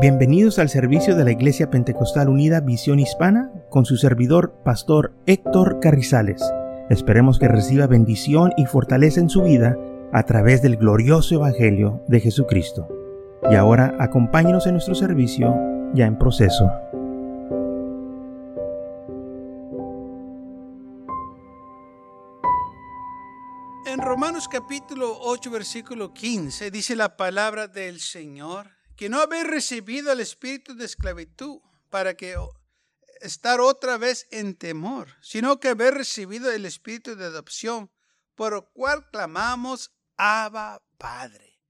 Bienvenidos 0.00 0.60
al 0.60 0.68
servicio 0.68 1.16
de 1.16 1.24
la 1.24 1.32
Iglesia 1.32 1.70
Pentecostal 1.70 2.28
Unida 2.28 2.60
Visión 2.60 3.00
Hispana 3.00 3.50
con 3.68 3.84
su 3.84 3.96
servidor, 3.96 4.54
Pastor 4.64 5.12
Héctor 5.26 5.80
Carrizales. 5.80 6.40
Esperemos 6.88 7.40
que 7.40 7.48
reciba 7.48 7.88
bendición 7.88 8.52
y 8.56 8.66
fortaleza 8.66 9.18
en 9.18 9.28
su 9.28 9.42
vida 9.42 9.76
a 10.12 10.22
través 10.22 10.62
del 10.62 10.76
glorioso 10.76 11.34
Evangelio 11.34 12.04
de 12.06 12.20
Jesucristo. 12.20 12.86
Y 13.50 13.56
ahora 13.56 13.96
acompáñenos 13.98 14.68
en 14.68 14.74
nuestro 14.74 14.94
servicio 14.94 15.52
ya 15.94 16.06
en 16.06 16.16
proceso. 16.16 16.70
En 23.84 23.98
Romanos 23.98 24.46
capítulo 24.46 25.18
8, 25.22 25.50
versículo 25.50 26.14
15 26.14 26.70
dice 26.70 26.94
la 26.94 27.16
palabra 27.16 27.66
del 27.66 27.98
Señor 27.98 28.77
que 28.98 29.08
no 29.08 29.20
habéis 29.20 29.46
recibido 29.46 30.10
el 30.10 30.18
espíritu 30.18 30.74
de 30.74 30.84
esclavitud 30.84 31.60
para 31.88 32.14
que 32.14 32.34
estar 33.20 33.60
otra 33.60 33.96
vez 33.96 34.26
en 34.32 34.56
temor, 34.56 35.14
sino 35.22 35.60
que 35.60 35.68
habéis 35.68 35.94
recibido 35.94 36.50
el 36.50 36.66
espíritu 36.66 37.14
de 37.14 37.26
adopción, 37.26 37.92
por 38.34 38.54
lo 38.54 38.68
cual 38.72 39.08
clamamos 39.12 39.92
Abba 40.16 40.82
Padre. 40.98 41.60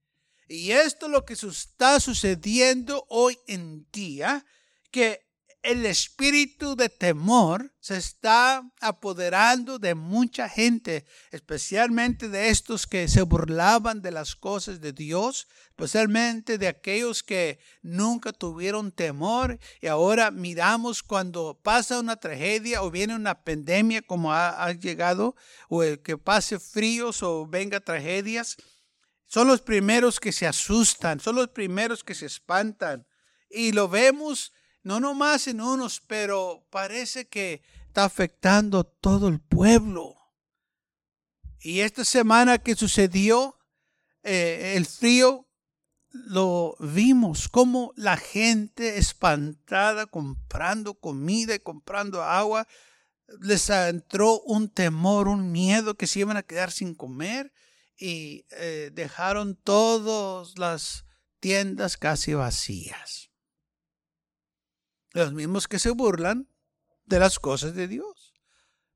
Y 0.49 0.71
esto 0.71 1.05
es 1.05 1.13
lo 1.13 1.27
que 1.27 1.35
está 1.35 2.01
sucediendo 2.01 3.05
hoy 3.11 3.39
en 3.47 3.87
día, 3.93 4.47
que 4.91 5.28
el 5.69 5.85
espíritu 5.85 6.77
de 6.77 6.89
temor 6.89 7.75
se 7.79 7.99
está 7.99 8.63
apoderando 8.81 9.79
de 9.79 9.95
mucha 9.95 10.49
gente, 10.49 11.05
especialmente 11.31 12.31
de 12.31 12.49
estos 12.49 12.87
que 12.87 13.07
se 13.07 13.21
burlaban 13.21 14.01
de 14.01 14.11
las 14.11 14.35
cosas 14.35 14.81
de 14.81 14.95
Dios, 14.95 15.47
especialmente 15.69 16.57
de 16.57 16.69
aquellos 16.69 17.23
que 17.23 17.61
nunca 17.83 18.33
tuvieron 18.33 18.93
temor 18.93 19.59
y 19.83 19.89
ahora 19.89 20.31
miramos 20.31 21.03
cuando 21.03 21.61
pasa 21.63 22.01
una 22.01 22.17
tragedia 22.17 22.83
o 22.83 22.91
viene 22.91 23.15
una 23.15 23.45
pandemia 23.45 24.01
como 24.01 24.33
ha, 24.33 24.73
llegado, 24.73 25.37
o 25.69 25.83
el 25.83 26.01
que 26.01 26.17
pase 26.17 26.59
fríos 26.59 27.23
o 27.23 27.47
venga 27.47 27.81
tragedias, 27.81 28.57
son 29.27 29.49
los 29.49 29.61
primeros 29.61 30.19
que 30.19 30.33
se 30.33 30.47
asustan, 30.47 31.21
son 31.21 31.37
los 31.37 31.49
primeros 31.49 32.03
que 32.03 32.15
se 32.15 32.25
espantan. 32.25 33.07
Y 33.51 33.73
lo 33.73 33.89
vemos 33.89 34.53
no 34.83 35.01
nomás 35.01 35.49
en 35.49 35.61
unos, 35.61 36.01
pero 36.01 36.67
parece 36.71 37.29
que 37.29 37.63
está 37.87 38.05
afectando 38.05 38.85
todo 38.85 39.29
el 39.29 39.41
pueblo. 39.41 40.17
Y 41.61 41.81
esta 41.81 42.05
semana 42.05 42.59
que 42.59 42.77
sucedió 42.77 43.59
eh, 44.23 44.75
el 44.77 44.87
frío, 44.87 45.49
lo 46.11 46.77
vimos 46.81 47.49
como 47.49 47.93
la 47.97 48.17
gente 48.17 48.99
espantada 48.99 50.07
comprando 50.07 50.95
comida 50.95 51.55
y 51.55 51.59
comprando 51.59 52.23
agua, 52.23 52.67
les 53.41 53.69
entró 53.71 54.41
un 54.41 54.71
temor, 54.71 55.29
un 55.29 55.53
miedo 55.53 55.95
que 55.97 56.07
se 56.07 56.21
iban 56.21 56.37
a 56.37 56.43
quedar 56.43 56.71
sin 56.73 56.95
comer 56.95 57.53
y 57.97 58.47
eh, 58.51 58.91
dejaron 58.93 59.57
todas 59.57 60.57
las 60.59 61.05
tiendas 61.41 61.97
casi 61.97 62.35
vacías. 62.35 63.28
Los 65.13 65.33
mismos 65.33 65.69
que 65.69 65.79
se 65.79 65.91
burlan 65.91 66.49
de 67.07 67.19
las 67.19 67.39
cosas 67.39 67.75
de 67.75 67.89
Dios. 67.89 68.35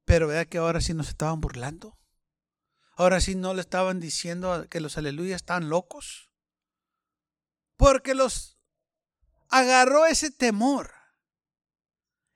Pero 0.05 0.29
vea 0.29 0.45
que 0.45 0.59
ahora 0.59 0.81
sí 0.81 0.95
nos 0.95 1.09
estaban 1.09 1.41
burlando. 1.41 1.99
Ahora 2.95 3.21
sí 3.21 3.35
no 3.35 3.55
le 3.55 3.61
estaban 3.61 4.01
diciendo 4.01 4.67
que 4.69 4.81
los 4.81 4.99
aleluyas 4.99 5.37
están 5.37 5.69
locos. 5.69 6.31
Porque 7.77 8.15
los 8.15 8.59
agarró 9.49 10.07
ese 10.07 10.31
temor. 10.31 10.93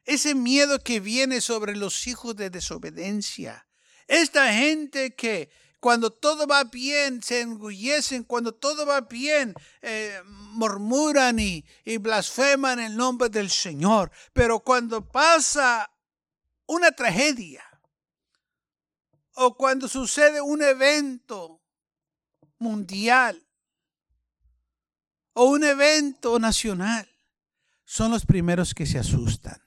Ese 0.04 0.34
miedo 0.34 0.78
que 0.78 1.00
viene 1.00 1.40
sobre 1.40 1.76
los 1.76 2.06
hijos 2.06 2.36
de 2.36 2.50
desobediencia. 2.50 3.68
Esta 4.06 4.52
gente 4.52 5.14
que 5.14 5.50
cuando 5.86 6.10
todo 6.10 6.48
va 6.48 6.64
bien, 6.64 7.22
se 7.22 7.42
engullecen, 7.42 8.24
cuando 8.24 8.52
todo 8.52 8.84
va 8.84 9.02
bien, 9.02 9.54
eh, 9.82 10.20
murmuran 10.26 11.38
y, 11.38 11.64
y 11.84 11.98
blasfeman 11.98 12.80
el 12.80 12.96
nombre 12.96 13.28
del 13.28 13.48
Señor. 13.48 14.10
Pero 14.32 14.58
cuando 14.58 15.08
pasa 15.08 15.88
una 16.66 16.90
tragedia 16.90 17.62
o 19.34 19.56
cuando 19.56 19.86
sucede 19.86 20.40
un 20.40 20.60
evento 20.60 21.62
mundial 22.58 23.46
o 25.34 25.44
un 25.44 25.62
evento 25.62 26.40
nacional, 26.40 27.08
son 27.84 28.10
los 28.10 28.26
primeros 28.26 28.74
que 28.74 28.86
se 28.86 28.98
asustan. 28.98 29.62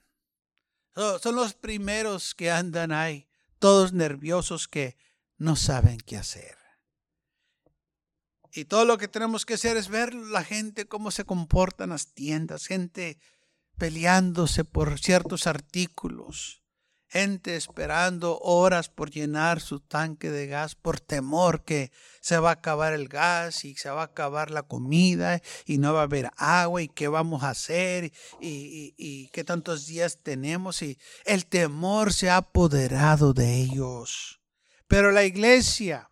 Son 1.22 1.34
los 1.34 1.54
primeros 1.54 2.34
que 2.34 2.50
andan 2.50 2.92
ahí, 2.92 3.26
todos 3.58 3.94
nerviosos 3.94 4.68
que 4.68 4.98
no 5.40 5.56
saben 5.56 5.98
qué 5.98 6.18
hacer. 6.18 6.56
Y 8.52 8.66
todo 8.66 8.84
lo 8.84 8.98
que 8.98 9.08
tenemos 9.08 9.46
que 9.46 9.54
hacer 9.54 9.76
es 9.78 9.88
ver 9.88 10.12
la 10.12 10.44
gente 10.44 10.86
cómo 10.86 11.10
se 11.10 11.24
comporta 11.24 11.84
en 11.84 11.90
las 11.90 12.12
tiendas, 12.12 12.66
gente 12.66 13.18
peleándose 13.78 14.64
por 14.64 14.98
ciertos 14.98 15.46
artículos, 15.46 16.62
gente 17.08 17.56
esperando 17.56 18.38
horas 18.40 18.90
por 18.90 19.10
llenar 19.10 19.62
su 19.62 19.80
tanque 19.80 20.30
de 20.30 20.46
gas 20.46 20.74
por 20.74 21.00
temor 21.00 21.64
que 21.64 21.90
se 22.20 22.38
va 22.38 22.50
a 22.50 22.54
acabar 22.54 22.92
el 22.92 23.08
gas 23.08 23.64
y 23.64 23.76
se 23.76 23.88
va 23.88 24.02
a 24.02 24.06
acabar 24.06 24.50
la 24.50 24.64
comida 24.64 25.40
y 25.64 25.78
no 25.78 25.94
va 25.94 26.00
a 26.00 26.04
haber 26.04 26.30
agua 26.36 26.82
y 26.82 26.88
qué 26.88 27.08
vamos 27.08 27.44
a 27.44 27.50
hacer 27.50 28.12
y, 28.42 28.94
y 28.98 29.28
qué 29.28 29.42
tantos 29.42 29.86
días 29.86 30.18
tenemos 30.22 30.82
y 30.82 30.98
el 31.24 31.46
temor 31.46 32.12
se 32.12 32.28
ha 32.28 32.36
apoderado 32.36 33.32
de 33.32 33.54
ellos. 33.54 34.39
Pero 34.90 35.12
la 35.12 35.22
iglesia 35.22 36.10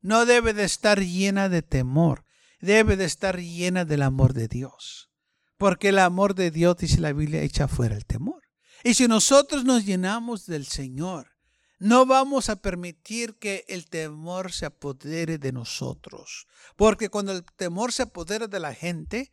no 0.00 0.24
debe 0.24 0.54
de 0.54 0.64
estar 0.64 1.00
llena 1.04 1.50
de 1.50 1.60
temor, 1.60 2.24
debe 2.62 2.96
de 2.96 3.04
estar 3.04 3.38
llena 3.38 3.84
del 3.84 4.00
amor 4.00 4.32
de 4.32 4.48
Dios. 4.48 5.10
Porque 5.58 5.90
el 5.90 5.98
amor 5.98 6.34
de 6.34 6.50
Dios, 6.50 6.78
dice 6.78 6.98
la 6.98 7.12
Biblia, 7.12 7.42
echa 7.42 7.68
fuera 7.68 7.94
el 7.94 8.06
temor. 8.06 8.42
Y 8.84 8.94
si 8.94 9.06
nosotros 9.06 9.66
nos 9.66 9.84
llenamos 9.84 10.46
del 10.46 10.64
Señor, 10.64 11.32
no 11.78 12.06
vamos 12.06 12.48
a 12.48 12.62
permitir 12.62 13.36
que 13.38 13.66
el 13.68 13.90
temor 13.90 14.50
se 14.50 14.64
apodere 14.64 15.36
de 15.36 15.52
nosotros. 15.52 16.46
Porque 16.74 17.10
cuando 17.10 17.32
el 17.32 17.44
temor 17.44 17.92
se 17.92 18.04
apodera 18.04 18.46
de 18.46 18.60
la 18.60 18.72
gente, 18.72 19.30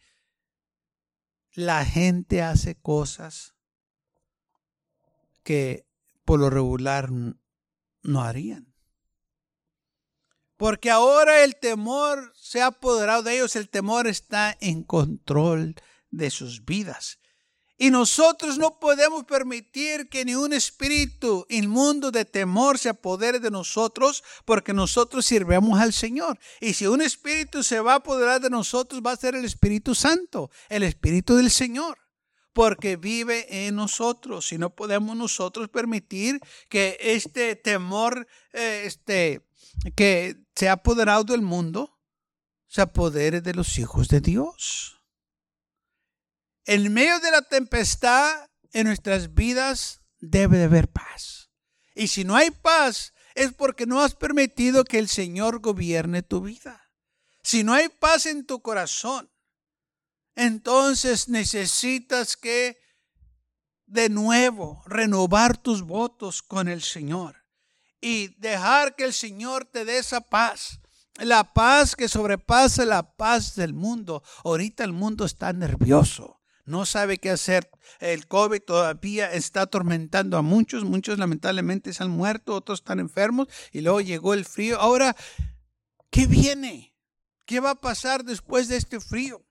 la 1.54 1.86
gente 1.86 2.42
hace 2.42 2.76
cosas 2.76 3.56
que 5.42 5.88
por 6.26 6.42
lo 6.42 6.50
regular 6.50 7.10
no 8.08 8.24
harían. 8.24 8.74
Porque 10.58 10.90
ahora 10.90 11.44
el 11.44 11.56
temor 11.58 12.34
se 12.36 12.62
ha 12.62 12.68
apoderado 12.68 13.22
de 13.22 13.36
ellos, 13.36 13.56
el 13.56 13.70
temor 13.70 14.08
está 14.08 14.58
en 14.60 14.84
control 14.84 15.76
de 16.10 16.32
sus 16.32 16.66
vidas. 16.66 17.20
Y 17.80 17.92
nosotros 17.92 18.58
no 18.58 18.80
podemos 18.80 19.26
permitir 19.26 20.10
que 20.10 20.26
ni 20.26 20.34
un 20.34 20.52
espíritu 20.52 21.46
inmundo 21.48 22.10
de 22.10 22.26
temor 22.26 22.80
se 22.80 22.90
apodere 22.90 23.40
de 23.40 23.52
nosotros 23.52 24.24
porque 24.46 24.74
nosotros 24.74 25.28
sirvemos 25.28 25.80
al 25.80 25.94
Señor. 25.94 26.40
Y 26.60 26.74
si 26.74 26.88
un 26.88 27.04
espíritu 27.04 27.62
se 27.62 27.80
va 27.80 27.94
a 27.94 27.98
apoderar 27.98 28.42
de 28.42 28.50
nosotros, 28.50 29.04
va 29.06 29.12
a 29.12 29.18
ser 29.18 29.36
el 29.36 29.46
Espíritu 29.46 29.94
Santo, 29.94 30.50
el 30.70 30.82
Espíritu 30.82 31.36
del 31.36 31.52
Señor 31.52 32.07
porque 32.58 32.96
vive 32.96 33.68
en 33.68 33.76
nosotros. 33.76 34.52
Y 34.52 34.58
no 34.58 34.72
podemos 34.72 35.16
nosotros 35.16 35.70
permitir 35.70 36.40
que 36.70 36.98
este 37.00 37.56
temor 37.56 38.28
eh, 38.52 38.82
este, 38.84 39.48
que 39.96 40.38
se 40.56 40.68
ha 40.68 40.72
apoderado 40.72 41.24
del 41.24 41.44
mundo 41.44 42.00
se 42.66 42.82
apodere 42.82 43.42
de 43.42 43.54
los 43.54 43.78
hijos 43.78 44.08
de 44.08 44.22
Dios. 44.22 45.04
En 46.66 46.92
medio 46.92 47.20
de 47.20 47.30
la 47.30 47.44
tempestad 47.44 48.50
en 48.74 48.88
nuestras 48.88 49.36
vidas 49.36 50.02
debe 50.18 50.58
de 50.58 50.64
haber 50.64 50.88
paz. 50.88 51.52
Y 51.94 52.08
si 52.08 52.24
no 52.24 52.36
hay 52.36 52.50
paz, 52.50 53.14
es 53.36 53.54
porque 53.54 53.86
no 53.86 54.02
has 54.02 54.16
permitido 54.16 54.84
que 54.84 54.98
el 54.98 55.10
Señor 55.10 55.60
gobierne 55.60 56.24
tu 56.24 56.42
vida. 56.42 56.90
Si 57.44 57.64
no 57.64 57.74
hay 57.74 57.90
paz 57.90 58.26
en 58.26 58.48
tu 58.48 58.64
corazón, 58.64 59.30
entonces 60.38 61.30
necesitas 61.30 62.38
que 62.38 62.78
de 63.88 64.08
nuevo 64.08 64.84
renovar 64.86 65.58
tus 65.58 65.82
votos 65.82 66.44
con 66.44 66.68
el 66.68 66.84
Señor 66.84 67.44
y 68.00 68.28
dejar 68.40 68.96
que 68.96 69.06
el 69.06 69.14
Señor 69.14 69.66
te 69.66 69.84
dé 69.84 69.98
esa 69.98 70.22
paz. 70.22 70.80
La 71.16 71.56
paz 71.56 71.96
que 71.96 72.08
sobrepasa 72.08 72.86
la 72.86 73.16
paz 73.16 73.56
del 73.56 73.74
mundo. 73.74 74.22
Ahorita 74.44 74.84
el 74.84 74.94
mundo 74.94 75.26
está 75.26 75.52
nervioso. 75.54 76.40
No 76.66 76.86
sabe 76.86 77.18
qué 77.18 77.32
hacer. 77.32 77.72
El 78.00 78.28
COVID 78.28 78.62
todavía 78.62 79.34
está 79.34 79.62
atormentando 79.62 80.38
a 80.38 80.44
muchos. 80.44 80.84
Muchos 80.84 81.18
lamentablemente 81.18 81.94
se 81.94 82.04
han 82.04 82.12
muerto, 82.12 82.54
otros 82.54 82.82
están 82.82 83.00
enfermos. 83.00 83.48
Y 83.72 83.82
luego 83.82 84.02
llegó 84.02 84.36
el 84.36 84.46
frío. 84.46 84.80
Ahora, 84.80 85.16
¿qué 86.12 86.28
viene? 86.28 86.94
¿Qué 87.46 87.60
va 87.60 87.72
a 87.72 87.76
pasar 87.76 88.24
después 88.24 88.68
de 88.68 88.78
este 88.78 89.00
frío? 89.00 89.47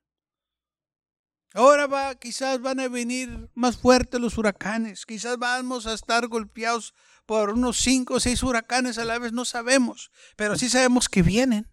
Ahora 1.56 1.86
va, 1.86 2.14
quizás 2.16 2.60
van 2.60 2.80
a 2.80 2.88
venir 2.88 3.48
más 3.54 3.78
fuertes 3.78 4.20
los 4.20 4.36
huracanes, 4.36 5.06
quizás 5.06 5.38
vamos 5.38 5.86
a 5.86 5.94
estar 5.94 6.28
golpeados 6.28 6.92
por 7.24 7.48
unos 7.48 7.78
cinco 7.78 8.16
o 8.16 8.20
seis 8.20 8.42
huracanes 8.42 8.98
a 8.98 9.06
la 9.06 9.18
vez, 9.18 9.32
no 9.32 9.46
sabemos, 9.46 10.10
pero 10.36 10.58
sí 10.58 10.68
sabemos 10.68 11.08
que 11.08 11.22
vienen, 11.22 11.66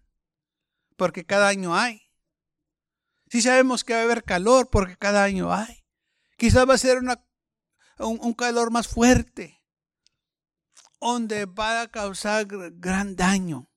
porque 0.96 1.26
cada 1.26 1.48
año 1.48 1.76
hay. 1.76 2.00
Sí 3.28 3.42
sabemos 3.42 3.84
que 3.84 3.92
va 3.92 4.00
a 4.00 4.02
haber 4.04 4.24
calor, 4.24 4.70
porque 4.70 4.96
cada 4.96 5.22
año 5.22 5.52
hay. 5.52 5.84
Quizás 6.38 6.66
va 6.66 6.72
a 6.72 6.78
ser 6.78 6.96
una, 6.96 7.22
un, 7.98 8.18
un 8.22 8.32
calor 8.32 8.70
más 8.70 8.88
fuerte, 8.88 9.62
donde 10.98 11.44
va 11.44 11.82
a 11.82 11.88
causar 11.88 12.46
gran 12.46 13.16
daño. 13.16 13.70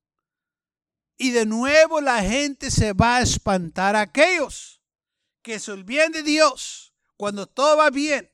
Y 1.17 1.31
de 1.31 1.45
nuevo 1.45 1.99
la 1.99 2.21
gente 2.21 2.71
se 2.71 2.93
va 2.93 3.17
a 3.17 3.21
espantar 3.21 3.97
a 3.97 4.01
aquellos 4.01 4.76
que 5.47 5.59
se 5.59 5.71
olviden 5.71 6.11
de 6.11 6.23
Dios 6.23 6.93
cuando 7.15 7.47
todo 7.47 7.77
va 7.77 7.89
bien. 7.89 8.29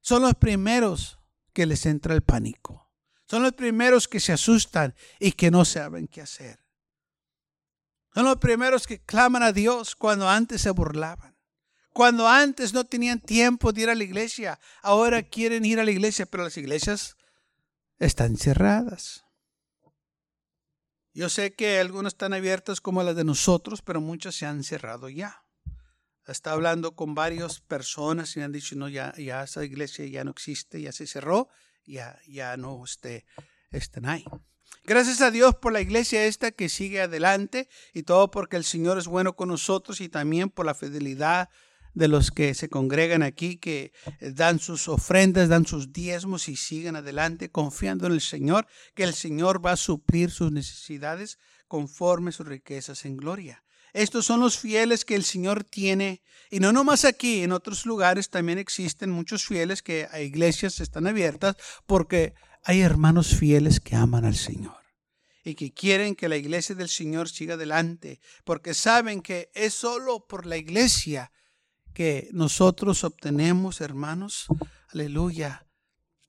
Son 0.00 0.22
los 0.22 0.34
primeros 0.34 1.20
que 1.52 1.64
les 1.64 1.86
entra 1.86 2.12
el 2.12 2.22
pánico. 2.22 2.90
Son 3.28 3.44
los 3.44 3.52
primeros 3.52 4.08
que 4.08 4.18
se 4.18 4.32
asustan 4.32 4.96
y 5.20 5.30
que 5.30 5.52
no 5.52 5.64
saben 5.64 6.08
qué 6.08 6.22
hacer. 6.22 6.58
Son 8.12 8.24
los 8.24 8.38
primeros 8.38 8.88
que 8.88 8.98
claman 8.98 9.44
a 9.44 9.52
Dios 9.52 9.94
cuando 9.94 10.28
antes 10.28 10.62
se 10.62 10.70
burlaban. 10.70 11.36
Cuando 11.92 12.26
antes 12.26 12.74
no 12.74 12.82
tenían 12.82 13.20
tiempo 13.20 13.72
de 13.72 13.82
ir 13.82 13.90
a 13.90 13.94
la 13.94 14.02
iglesia, 14.02 14.58
ahora 14.82 15.22
quieren 15.22 15.64
ir 15.64 15.78
a 15.78 15.84
la 15.84 15.92
iglesia, 15.92 16.26
pero 16.26 16.42
las 16.42 16.56
iglesias 16.56 17.16
están 18.00 18.36
cerradas. 18.36 19.24
Yo 21.14 21.28
sé 21.28 21.52
que 21.52 21.78
algunas 21.78 22.14
están 22.14 22.32
abiertas 22.32 22.80
como 22.80 23.04
las 23.04 23.14
de 23.14 23.22
nosotros, 23.22 23.82
pero 23.82 24.00
muchas 24.00 24.34
se 24.34 24.46
han 24.46 24.64
cerrado 24.64 25.08
ya. 25.08 25.44
Está 26.30 26.52
hablando 26.52 26.94
con 26.94 27.14
varias 27.14 27.60
personas 27.60 28.36
y 28.36 28.40
han 28.40 28.52
dicho, 28.52 28.76
no, 28.76 28.88
ya, 28.88 29.14
ya 29.16 29.42
esa 29.42 29.64
iglesia 29.64 30.06
ya 30.06 30.24
no 30.24 30.30
existe, 30.30 30.80
ya 30.80 30.92
se 30.92 31.06
cerró, 31.06 31.48
ya, 31.86 32.18
ya 32.28 32.56
no 32.56 32.84
esté, 32.84 33.24
están 33.70 34.06
ahí. 34.06 34.24
Gracias 34.84 35.20
a 35.20 35.30
Dios 35.30 35.54
por 35.56 35.72
la 35.72 35.80
iglesia 35.80 36.24
esta 36.24 36.50
que 36.50 36.68
sigue 36.68 37.00
adelante 37.00 37.68
y 37.92 38.02
todo 38.04 38.30
porque 38.30 38.56
el 38.56 38.64
Señor 38.64 38.98
es 38.98 39.06
bueno 39.06 39.36
con 39.36 39.48
nosotros 39.48 40.00
y 40.00 40.08
también 40.08 40.50
por 40.50 40.66
la 40.66 40.74
fidelidad 40.74 41.48
de 41.94 42.08
los 42.08 42.30
que 42.30 42.54
se 42.54 42.68
congregan 42.68 43.22
aquí, 43.22 43.56
que 43.56 43.92
dan 44.20 44.58
sus 44.58 44.88
ofrendas, 44.88 45.48
dan 45.48 45.66
sus 45.66 45.92
diezmos 45.92 46.48
y 46.48 46.56
siguen 46.56 46.96
adelante 46.96 47.50
confiando 47.50 48.06
en 48.06 48.12
el 48.12 48.20
Señor, 48.20 48.66
que 48.94 49.02
el 49.02 49.14
Señor 49.14 49.64
va 49.64 49.72
a 49.72 49.76
suplir 49.76 50.30
sus 50.30 50.52
necesidades 50.52 51.38
conforme 51.66 52.32
sus 52.32 52.46
riquezas 52.46 53.04
en 53.04 53.16
gloria. 53.16 53.62
Estos 53.92 54.26
son 54.26 54.40
los 54.40 54.58
fieles 54.58 55.04
que 55.04 55.14
el 55.14 55.24
Señor 55.24 55.64
tiene. 55.64 56.22
Y 56.50 56.60
no 56.60 56.72
nomás 56.72 57.04
aquí, 57.04 57.42
en 57.42 57.52
otros 57.52 57.86
lugares 57.86 58.30
también 58.30 58.58
existen 58.58 59.10
muchos 59.10 59.44
fieles 59.44 59.82
que 59.82 60.08
a 60.10 60.20
iglesias 60.20 60.80
están 60.80 61.06
abiertas 61.06 61.56
porque 61.86 62.34
hay 62.64 62.80
hermanos 62.80 63.34
fieles 63.34 63.80
que 63.80 63.96
aman 63.96 64.24
al 64.24 64.36
Señor 64.36 64.80
y 65.44 65.54
que 65.54 65.72
quieren 65.72 66.14
que 66.14 66.28
la 66.28 66.36
iglesia 66.36 66.74
del 66.74 66.88
Señor 66.88 67.28
siga 67.28 67.54
adelante, 67.54 68.20
porque 68.44 68.74
saben 68.74 69.22
que 69.22 69.50
es 69.54 69.74
solo 69.74 70.26
por 70.26 70.46
la 70.46 70.56
iglesia 70.56 71.32
que 71.94 72.28
nosotros 72.32 73.04
obtenemos, 73.04 73.80
hermanos, 73.80 74.46
aleluya, 74.92 75.66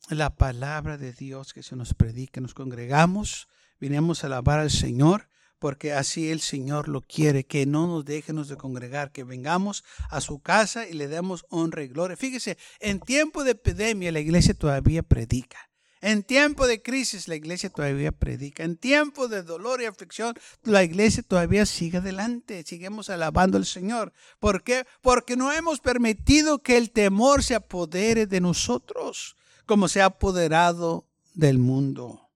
la 0.10 0.36
palabra 0.36 0.98
de 0.98 1.14
Dios 1.14 1.54
que 1.54 1.64
se 1.64 1.76
nos 1.76 1.94
predica. 1.94 2.42
Nos 2.42 2.54
congregamos, 2.54 3.48
vinimos 3.80 4.24
a 4.24 4.28
alabar 4.28 4.60
al 4.60 4.72
Señor, 4.72 5.30
porque 5.62 5.94
así 5.94 6.32
el 6.32 6.42
Señor 6.42 6.88
lo 6.88 7.02
quiere, 7.02 7.46
que 7.46 7.68
no 7.68 7.86
nos 7.86 8.04
dejemos 8.04 8.48
de 8.48 8.58
congregar, 8.58 9.12
que 9.12 9.24
vengamos 9.24 9.84
a 10.10 10.20
su 10.20 10.40
casa 10.40 10.88
y 10.88 10.94
le 10.94 11.08
demos 11.08 11.46
honra 11.50 11.84
y 11.84 11.88
gloria. 11.88 12.18
Fíjese, 12.18 12.58
en 12.80 13.00
tiempo 13.00 13.44
de 13.44 13.52
epidemia 13.52 14.12
la 14.12 14.22
iglesia 14.22 14.56
todavía 14.56 15.04
predica. 15.04 15.70
En 16.02 16.24
tiempo 16.24 16.66
de 16.66 16.82
crisis 16.82 17.28
la 17.28 17.36
iglesia 17.36 17.70
todavía 17.70 18.12
predica. 18.12 18.64
En 18.64 18.76
tiempo 18.76 19.28
de 19.28 19.44
dolor 19.44 19.84
y 19.84 19.86
aflicción 19.86 20.34
la 20.64 20.84
iglesia 20.84 21.22
todavía 21.22 21.68
sigue 21.68 22.00
adelante. 22.00 22.64
Seguimos 22.66 23.12
alabando 23.12 23.60
al 23.60 23.68
Señor. 23.68 24.14
¿Por 24.40 24.64
qué? 24.64 24.88
Porque 25.02 25.38
no 25.38 25.52
hemos 25.52 25.80
permitido 25.80 26.64
que 26.64 26.78
el 26.78 26.90
temor 26.90 27.44
se 27.44 27.54
apodere 27.54 28.26
de 28.26 28.42
nosotros 28.42 29.38
como 29.68 29.88
se 29.88 30.02
ha 30.02 30.06
apoderado 30.06 31.08
del 31.36 31.60
mundo. 31.60 32.31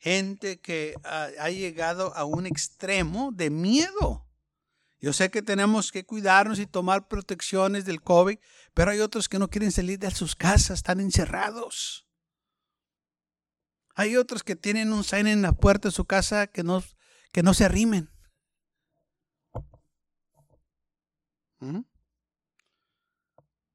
Gente 0.00 0.58
que 0.60 0.94
ha, 1.04 1.50
llegado 1.50 2.14
a 2.16 2.24
un 2.24 2.46
extremo 2.46 3.32
de 3.32 3.50
miedo. 3.50 4.26
Yo 4.98 5.12
sé 5.12 5.30
que 5.30 5.42
tenemos 5.42 5.92
que 5.92 6.06
cuidarnos 6.06 6.58
y 6.58 6.66
tomar 6.66 7.06
protecciones 7.06 7.84
del 7.84 8.00
COVID, 8.00 8.38
pero 8.72 8.90
hay 8.90 9.00
otros 9.00 9.28
que 9.28 9.38
no 9.38 9.48
quieren 9.48 9.70
salir 9.70 9.98
de 9.98 10.10
sus 10.10 10.34
casas, 10.34 10.78
están 10.78 11.00
encerrados. 11.00 12.08
Hay 13.94 14.16
otros 14.16 14.42
que 14.42 14.56
tienen 14.56 14.94
un 14.94 15.04
sign 15.04 15.26
en 15.26 15.42
la 15.42 15.52
puerta 15.52 15.88
de 15.88 15.92
su 15.92 16.06
casa 16.06 16.46
que 16.46 16.62
no, 16.62 16.82
que 17.30 17.42
no 17.42 17.52
se 17.52 17.66
arrimen. 17.66 18.10
¿Mm? 21.58 21.80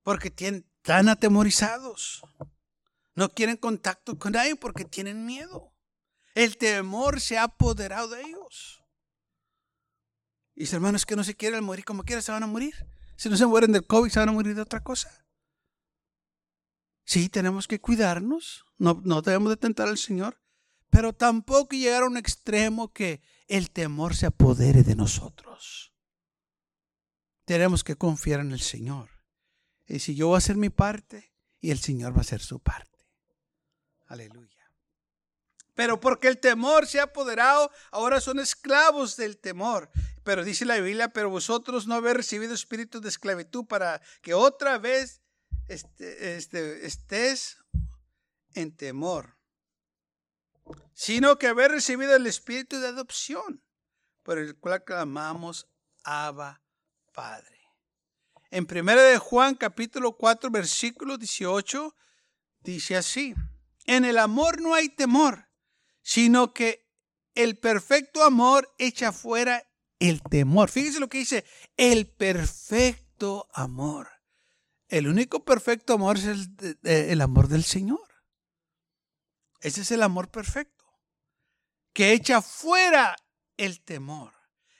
Porque 0.01 0.31
tienen, 0.31 0.67
están 0.77 1.07
atemorizados. 1.07 2.23
No 3.13 3.29
quieren 3.29 3.57
contacto 3.57 4.17
con 4.17 4.31
nadie 4.31 4.55
porque 4.55 4.85
tienen 4.85 5.23
miedo. 5.23 5.74
El 6.35 6.57
temor 6.57 7.19
se 7.21 7.37
ha 7.37 7.43
apoderado 7.43 8.09
de 8.09 8.21
ellos. 8.21 8.83
Y 10.53 10.71
hermanos 10.71 11.05
que 11.05 11.15
no 11.15 11.23
se 11.23 11.35
quieren 11.35 11.63
morir 11.63 11.83
como 11.83 12.03
quieran, 12.03 12.21
se 12.21 12.31
van 12.31 12.43
a 12.43 12.47
morir. 12.47 12.75
Si 13.17 13.29
no 13.29 13.37
se 13.37 13.45
mueren 13.45 13.71
del 13.71 13.87
COVID, 13.87 14.11
se 14.11 14.19
van 14.19 14.29
a 14.29 14.33
morir 14.33 14.53
de 14.55 14.61
otra 14.61 14.83
cosa. 14.83 15.25
Sí, 17.05 17.29
tenemos 17.29 17.67
que 17.67 17.79
cuidarnos, 17.79 18.65
no, 18.77 19.01
no 19.03 19.21
debemos 19.21 19.49
de 19.49 19.57
tentar 19.57 19.87
al 19.87 19.97
Señor, 19.97 20.41
pero 20.89 21.13
tampoco 21.13 21.75
llegar 21.75 22.03
a 22.03 22.07
un 22.07 22.17
extremo 22.17 22.91
que 22.91 23.21
el 23.47 23.71
temor 23.71 24.15
se 24.15 24.25
apodere 24.25 24.83
de 24.83 24.95
nosotros. 24.95 25.93
Tenemos 27.45 27.83
que 27.83 27.95
confiar 27.95 28.39
en 28.39 28.51
el 28.51 28.61
Señor. 28.61 29.09
Y 29.87 29.99
si 29.99 30.15
yo 30.15 30.27
voy 30.27 30.35
a 30.35 30.37
hacer 30.39 30.57
mi 30.57 30.69
parte, 30.69 31.33
y 31.61 31.71
el 31.71 31.79
Señor 31.79 32.13
va 32.13 32.17
a 32.17 32.21
hacer 32.21 32.41
su 32.41 32.59
parte. 32.59 32.99
Aleluya. 34.07 34.54
Pero 35.75 35.99
porque 35.99 36.27
el 36.27 36.39
temor 36.39 36.87
se 36.87 36.99
ha 36.99 37.03
apoderado, 37.03 37.69
ahora 37.91 38.21
son 38.21 38.39
esclavos 38.39 39.17
del 39.17 39.37
temor. 39.37 39.91
Pero 40.23 40.43
dice 40.43 40.65
la 40.65 40.77
Biblia, 40.79 41.09
pero 41.09 41.29
vosotros 41.29 41.85
no 41.85 41.95
habéis 41.95 42.15
recibido 42.15 42.53
espíritu 42.53 43.01
de 43.01 43.09
esclavitud 43.09 43.65
para 43.65 44.01
que 44.21 44.33
otra 44.33 44.77
vez 44.77 45.21
este, 45.67 46.37
este, 46.37 46.85
estés 46.85 47.57
en 48.53 48.75
temor, 48.75 49.37
sino 50.93 51.37
que 51.37 51.47
haber 51.47 51.71
recibido 51.71 52.15
el 52.15 52.25
espíritu 52.25 52.79
de 52.79 52.87
adopción, 52.87 53.63
por 54.23 54.37
el 54.37 54.57
cual 54.57 54.83
clamamos 54.83 55.67
Abba 56.03 56.63
Padre. 57.13 57.59
En 58.49 58.65
1 58.69 58.95
de 58.95 59.17
Juan 59.17 59.55
capítulo 59.55 60.15
4 60.15 60.49
versículo 60.49 61.17
18 61.17 61.95
dice 62.61 62.95
así, 62.95 63.35
en 63.85 64.05
el 64.05 64.17
amor 64.17 64.61
no 64.61 64.73
hay 64.73 64.89
temor, 64.89 65.49
sino 66.05 66.53
que 66.53 66.87
el 67.33 67.57
perfecto 67.57 68.23
amor 68.23 68.71
echa 68.77 69.11
fuera 69.11 69.67
el 69.97 70.21
temor. 70.21 70.69
Fíjese 70.69 70.99
lo 70.99 71.09
que 71.09 71.17
dice, 71.17 71.43
el 71.77 72.05
perfecto 72.05 73.49
amor. 73.51 74.07
El 74.87 75.07
único 75.07 75.43
perfecto 75.43 75.93
amor 75.93 76.17
es 76.17 76.47
el, 76.83 77.21
amor 77.21 77.47
del 77.47 77.63
Señor. 77.63 78.07
Ese 79.61 79.81
es 79.81 79.89
el 79.89 80.03
amor 80.03 80.29
perfecto. 80.29 80.85
Que 81.91 82.13
echa 82.13 82.43
fuera 82.43 83.15
el 83.57 83.81
temor. 83.81 84.34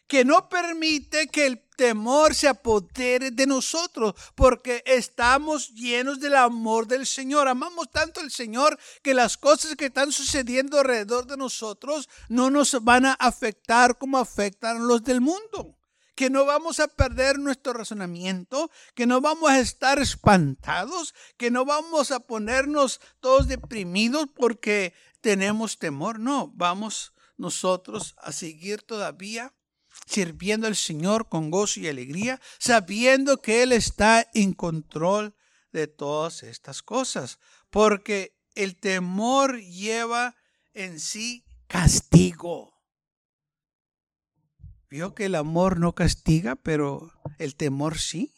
Que 0.07 0.24
no 0.24 0.50
permite 0.50 1.27
que 1.27 1.47
el 1.47 1.65
temor 1.75 2.35
se 2.35 2.47
apodere 2.47 3.31
de 3.31 3.47
nosotros. 3.47 4.13
Porque 4.35 4.83
estamos 4.85 5.74
llenos 5.74 6.19
del 6.19 6.35
amor 6.35 6.88
del 6.88 7.05
Señor. 7.05 7.47
Amamos 7.47 7.89
tanto 7.91 8.19
al 8.19 8.31
Señor 8.31 8.77
que 9.01 9.13
las 9.13 9.38
cosas 9.38 9.75
que 9.75 9.85
están 9.85 10.12
sucediendo 10.12 10.79
alrededor 10.79 11.25
de 11.25 11.38
nosotros 11.38 12.09
no 12.29 12.50
nos 12.50 12.83
van 12.83 13.05
a 13.05 13.13
afectar 13.13 13.97
como 13.97 14.17
afectan 14.17 14.88
los 14.88 15.03
del 15.03 15.21
mundo 15.21 15.75
que 16.15 16.29
no 16.29 16.45
vamos 16.45 16.79
a 16.79 16.88
perder 16.88 17.38
nuestro 17.39 17.74
razonamiento, 17.74 18.71
que 18.95 19.05
no 19.05 19.19
vamos 19.19 19.50
a 19.50 19.59
estar 19.59 20.00
espantados, 20.00 21.13
que 21.38 21.51
no 21.51 21.65
vamos 21.65 22.12
a 22.12 22.21
ponernos 22.21 23.01
todos 23.19 23.47
deprimidos 23.47 24.27
porque 24.33 24.93
tenemos 25.19 25.77
temor. 25.77 26.19
No, 26.19 26.51
vamos 26.55 27.13
nosotros 27.38 28.15
a 28.17 28.31
seguir 28.31 28.81
todavía 28.81 29.53
sirviendo 30.05 30.67
al 30.67 30.75
Señor 30.75 31.29
con 31.29 31.51
gozo 31.51 31.79
y 31.79 31.87
alegría, 31.87 32.39
sabiendo 32.59 33.41
que 33.41 33.63
Él 33.63 33.71
está 33.71 34.29
en 34.33 34.53
control 34.53 35.35
de 35.71 35.87
todas 35.87 36.43
estas 36.43 36.81
cosas, 36.81 37.39
porque 37.69 38.37
el 38.55 38.77
temor 38.77 39.59
lleva 39.59 40.35
en 40.73 40.99
sí 40.99 41.45
castigo. 41.67 42.73
Vio 44.89 45.13
que 45.13 45.25
el 45.25 45.35
amor 45.35 45.79
no 45.79 45.93
castiga, 45.93 46.55
pero 46.55 47.11
el 47.37 47.55
temor 47.55 47.97
sí. 47.97 48.33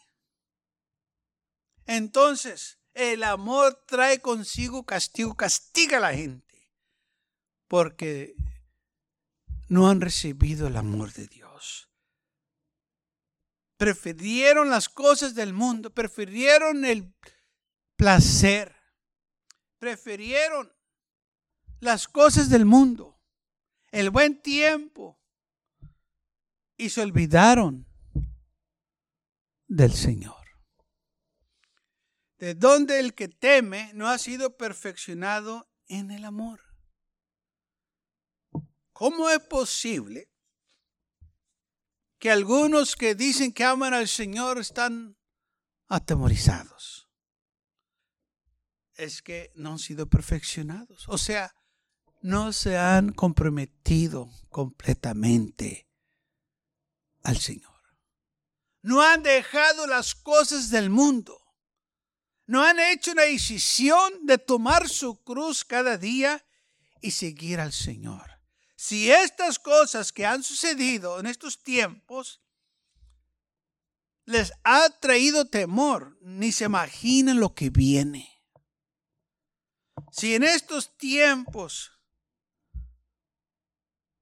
Entonces, 1.86 2.80
el 2.94 3.24
amor 3.24 3.84
trae 3.86 4.22
consigo 4.22 4.84
castigo, 4.86 5.36
castiga 5.36 5.98
a 5.98 6.02
la 6.02 6.14
gente, 6.14 6.72
porque 7.68 8.36
no 9.70 9.90
han 9.90 10.02
recibido 10.02 10.68
el 10.68 10.78
amor 10.78 11.14
de 11.14 11.28
Dios. 11.28 11.47
Prefirieron 13.78 14.70
las 14.70 14.90
cosas 14.90 15.36
del 15.36 15.54
mundo, 15.54 15.94
prefirieron 15.94 16.84
el 16.84 17.14
placer, 17.96 18.76
prefirieron 19.78 20.74
las 21.80 22.08
cosas 22.08 22.50
del 22.50 22.66
mundo, 22.66 23.20
el 23.92 24.10
buen 24.10 24.42
tiempo, 24.42 25.20
y 26.76 26.90
se 26.90 27.02
olvidaron 27.02 27.88
del 29.68 29.94
Señor. 29.94 30.36
De 32.38 32.54
donde 32.54 33.00
el 33.00 33.16
que 33.16 33.28
teme 33.28 33.92
no 33.94 34.08
ha 34.08 34.18
sido 34.18 34.58
perfeccionado 34.58 35.68
en 35.88 36.12
el 36.12 36.24
amor. 36.24 36.62
¿Cómo 38.94 39.30
es 39.30 39.40
posible 39.40 40.30
que 42.20 42.32
algunos 42.32 42.96
que 42.96 43.16
dicen 43.16 43.52
que 43.54 43.64
aman 43.64 43.94
al 43.94 44.08
Señor 44.08 44.58
están 44.58 45.18
atemorizados? 45.88 47.08
Es 48.96 49.22
que 49.22 49.52
no 49.56 49.74
han 49.74 49.80
sido 49.80 50.10
perfeccionados. 50.10 51.06
O 51.08 51.18
sea, 51.18 51.54
no 52.22 52.52
se 52.52 52.78
han 52.78 53.14
comprometido 53.14 54.30
completamente 54.50 55.88
al 57.24 57.38
Señor. 57.38 57.78
No 58.82 59.02
han 59.02 59.22
dejado 59.22 59.86
las 59.86 60.16
cosas 60.16 60.70
del 60.70 60.90
mundo. 60.90 61.38
No 62.46 62.64
han 62.64 62.80
hecho 62.80 63.12
una 63.12 63.24
decisión 63.24 64.26
de 64.26 64.38
tomar 64.38 64.88
su 64.88 65.22
cruz 65.24 65.66
cada 65.66 65.98
día 65.98 66.46
y 67.02 67.12
seguir 67.12 67.60
al 67.60 67.74
Señor. 67.74 68.37
Si 68.78 69.12
estas 69.12 69.58
cosas 69.58 70.14
que 70.14 70.24
han 70.24 70.44
sucedido 70.44 71.20
en 71.20 71.26
estos 71.26 71.64
tiempos 71.64 72.44
les 74.26 74.54
ha 74.64 74.88
traído 75.00 75.46
temor, 75.46 76.16
ni 76.22 76.52
se 76.52 76.66
imaginan 76.66 77.40
lo 77.40 77.56
que 77.56 77.72
viene. 77.72 78.30
Si 80.12 80.36
en 80.36 80.44
estos 80.44 80.96
tiempos 80.96 81.92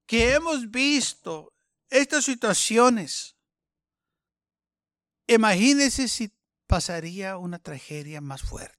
que 0.06 0.32
hemos 0.32 0.70
visto 0.70 1.52
estas 1.90 2.24
situaciones, 2.24 3.36
imagínense 5.26 6.08
si 6.08 6.32
pasaría 6.66 7.36
una 7.36 7.58
tragedia 7.58 8.22
más 8.22 8.42
fuerte. 8.42 8.76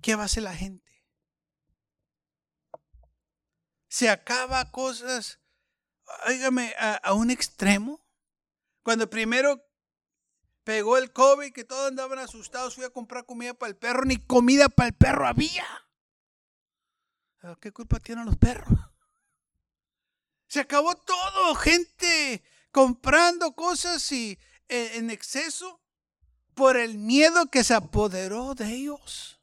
¿Qué 0.00 0.14
va 0.14 0.22
a 0.22 0.26
hacer 0.26 0.44
la 0.44 0.54
gente? 0.54 0.83
Se 3.94 4.10
acaba 4.10 4.72
cosas, 4.72 5.38
óigame, 6.26 6.74
a, 6.80 7.12
un 7.12 7.30
extremo. 7.30 8.04
Cuando 8.82 9.08
primero 9.08 9.64
pegó 10.64 10.96
el 10.96 11.12
COVID, 11.12 11.52
que 11.52 11.62
todos 11.62 11.90
andaban 11.90 12.18
asustados, 12.18 12.74
fui 12.74 12.82
a 12.82 12.90
comprar 12.90 13.24
comida 13.24 13.54
para 13.54 13.70
el 13.70 13.76
perro, 13.76 14.04
ni 14.04 14.16
comida 14.16 14.68
para 14.68 14.88
el 14.88 14.94
perro 14.94 15.28
había. 15.28 15.64
¿Qué 17.60 17.70
culpa 17.70 18.00
tienen 18.00 18.24
los 18.24 18.36
perros? 18.36 18.76
Se 20.48 20.58
acabó 20.58 20.96
todo, 20.96 21.54
gente 21.54 22.42
comprando 22.72 23.54
cosas 23.54 24.10
y 24.10 24.36
e, 24.68 24.96
en 24.96 25.08
exceso 25.08 25.80
por 26.54 26.76
el 26.76 26.98
miedo 26.98 27.46
que 27.46 27.62
se 27.62 27.74
apoderó 27.74 28.56
de 28.56 28.74
ellos. 28.74 29.33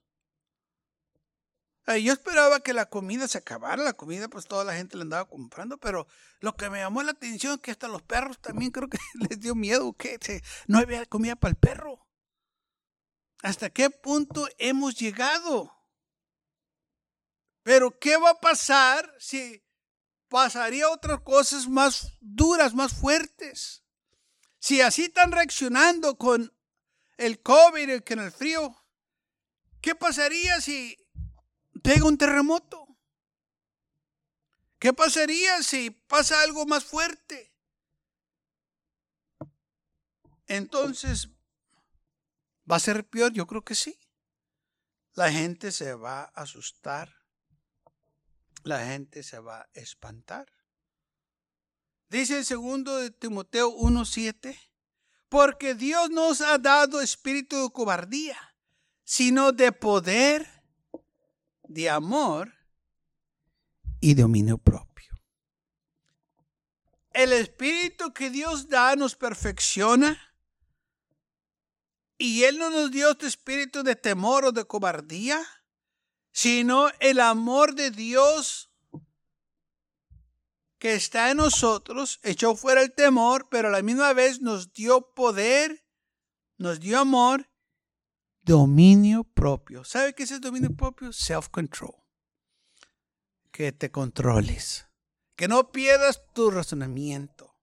Yo 1.98 2.13
esperaba 2.13 2.60
que 2.62 2.74
la 2.74 2.88
comida 2.88 3.27
se 3.27 3.38
acabara, 3.38 3.83
la 3.83 3.93
comida 3.93 4.27
pues 4.27 4.45
toda 4.45 4.63
la 4.63 4.74
gente 4.74 4.98
la 4.98 5.03
andaba 5.03 5.25
comprando, 5.25 5.77
pero 5.77 6.07
lo 6.39 6.55
que 6.55 6.69
me 6.69 6.79
llamó 6.79 7.03
la 7.03 7.12
atención 7.12 7.53
es 7.53 7.60
que 7.60 7.71
hasta 7.71 7.88
los 7.88 8.01
perros 8.01 8.39
también 8.39 8.71
creo 8.71 8.89
que 8.89 8.98
les 9.29 9.39
dio 9.39 9.55
miedo 9.55 9.93
que 9.93 10.19
no 10.67 10.79
había 10.79 11.05
comida 11.05 11.36
para 11.36 11.51
el 11.51 11.57
perro. 11.57 12.07
¿Hasta 13.41 13.69
qué 13.69 13.89
punto 13.89 14.48
hemos 14.57 14.95
llegado? 14.95 15.75
Pero 17.63 17.98
¿qué 18.00 18.17
va 18.17 18.31
a 18.31 18.39
pasar 18.39 19.13
si 19.19 19.63
pasaría 20.29 20.89
otras 20.89 21.21
cosas 21.21 21.67
más 21.67 22.17
duras, 22.19 22.74
más 22.74 22.93
fuertes? 22.93 23.83
Si 24.60 24.81
así 24.81 25.05
están 25.05 25.31
reaccionando 25.31 26.17
con 26.17 26.53
el 27.17 27.41
COVID, 27.41 27.89
y 27.89 28.01
con 28.01 28.19
el 28.19 28.31
frío, 28.31 28.75
¿qué 29.81 29.95
pasaría 29.95 30.62
si 30.62 31.00
pega 31.81 32.05
un 32.05 32.17
terremoto? 32.17 32.88
¿Qué 34.79 34.93
pasaría 34.93 35.61
si 35.61 35.91
pasa 35.91 36.41
algo 36.41 36.65
más 36.65 36.83
fuerte? 36.83 37.53
Entonces, 40.47 41.29
¿va 42.69 42.75
a 42.75 42.79
ser 42.79 43.07
peor? 43.07 43.31
Yo 43.31 43.47
creo 43.47 43.63
que 43.63 43.75
sí. 43.75 43.97
La 45.13 45.31
gente 45.31 45.71
se 45.71 45.93
va 45.93 46.23
a 46.23 46.41
asustar. 46.41 47.15
La 48.63 48.85
gente 48.85 49.23
se 49.23 49.39
va 49.39 49.61
a 49.61 49.69
espantar. 49.73 50.51
Dice 52.09 52.39
el 52.39 52.45
segundo 52.45 52.97
de 52.97 53.09
Timoteo 53.09 53.71
1.7, 53.71 54.59
porque 55.29 55.75
Dios 55.75 56.09
nos 56.09 56.41
ha 56.41 56.57
dado 56.57 57.00
espíritu 57.00 57.63
de 57.63 57.71
cobardía, 57.71 58.38
sino 59.05 59.53
de 59.53 59.71
poder, 59.71 60.45
de 61.73 61.89
amor 61.89 62.53
y 63.99 64.13
dominio 64.13 64.57
propio. 64.57 65.13
El 67.13 67.33
espíritu 67.33 68.13
que 68.13 68.29
Dios 68.29 68.69
da 68.69 68.95
nos 68.95 69.15
perfecciona 69.15 70.19
y 72.17 72.43
Él 72.43 72.57
no 72.57 72.69
nos 72.69 72.91
dio 72.91 73.11
este 73.11 73.27
espíritu 73.27 73.83
de 73.83 73.95
temor 73.95 74.45
o 74.45 74.51
de 74.51 74.65
cobardía, 74.65 75.41
sino 76.31 76.89
el 76.99 77.19
amor 77.19 77.75
de 77.75 77.91
Dios 77.91 78.71
que 80.77 80.95
está 80.95 81.29
en 81.29 81.37
nosotros, 81.37 82.19
echó 82.23 82.55
fuera 82.55 82.81
el 82.81 82.93
temor, 82.93 83.49
pero 83.49 83.67
a 83.67 83.71
la 83.71 83.83
misma 83.83 84.13
vez 84.13 84.41
nos 84.41 84.73
dio 84.73 85.13
poder, 85.13 85.85
nos 86.57 86.79
dio 86.79 86.97
amor, 86.99 87.50
dominio 88.43 89.24
propio. 89.24 89.83
¿Sabe 89.83 90.13
qué 90.13 90.24
es 90.24 90.31
el 90.31 90.41
dominio 90.41 90.75
propio? 90.75 91.12
Self-control. 91.12 91.95
Que 93.51 93.71
te 93.71 93.91
controles, 93.91 94.86
que 95.36 95.48
no 95.48 95.71
pierdas 95.71 96.21
tu 96.33 96.51
razonamiento, 96.51 97.57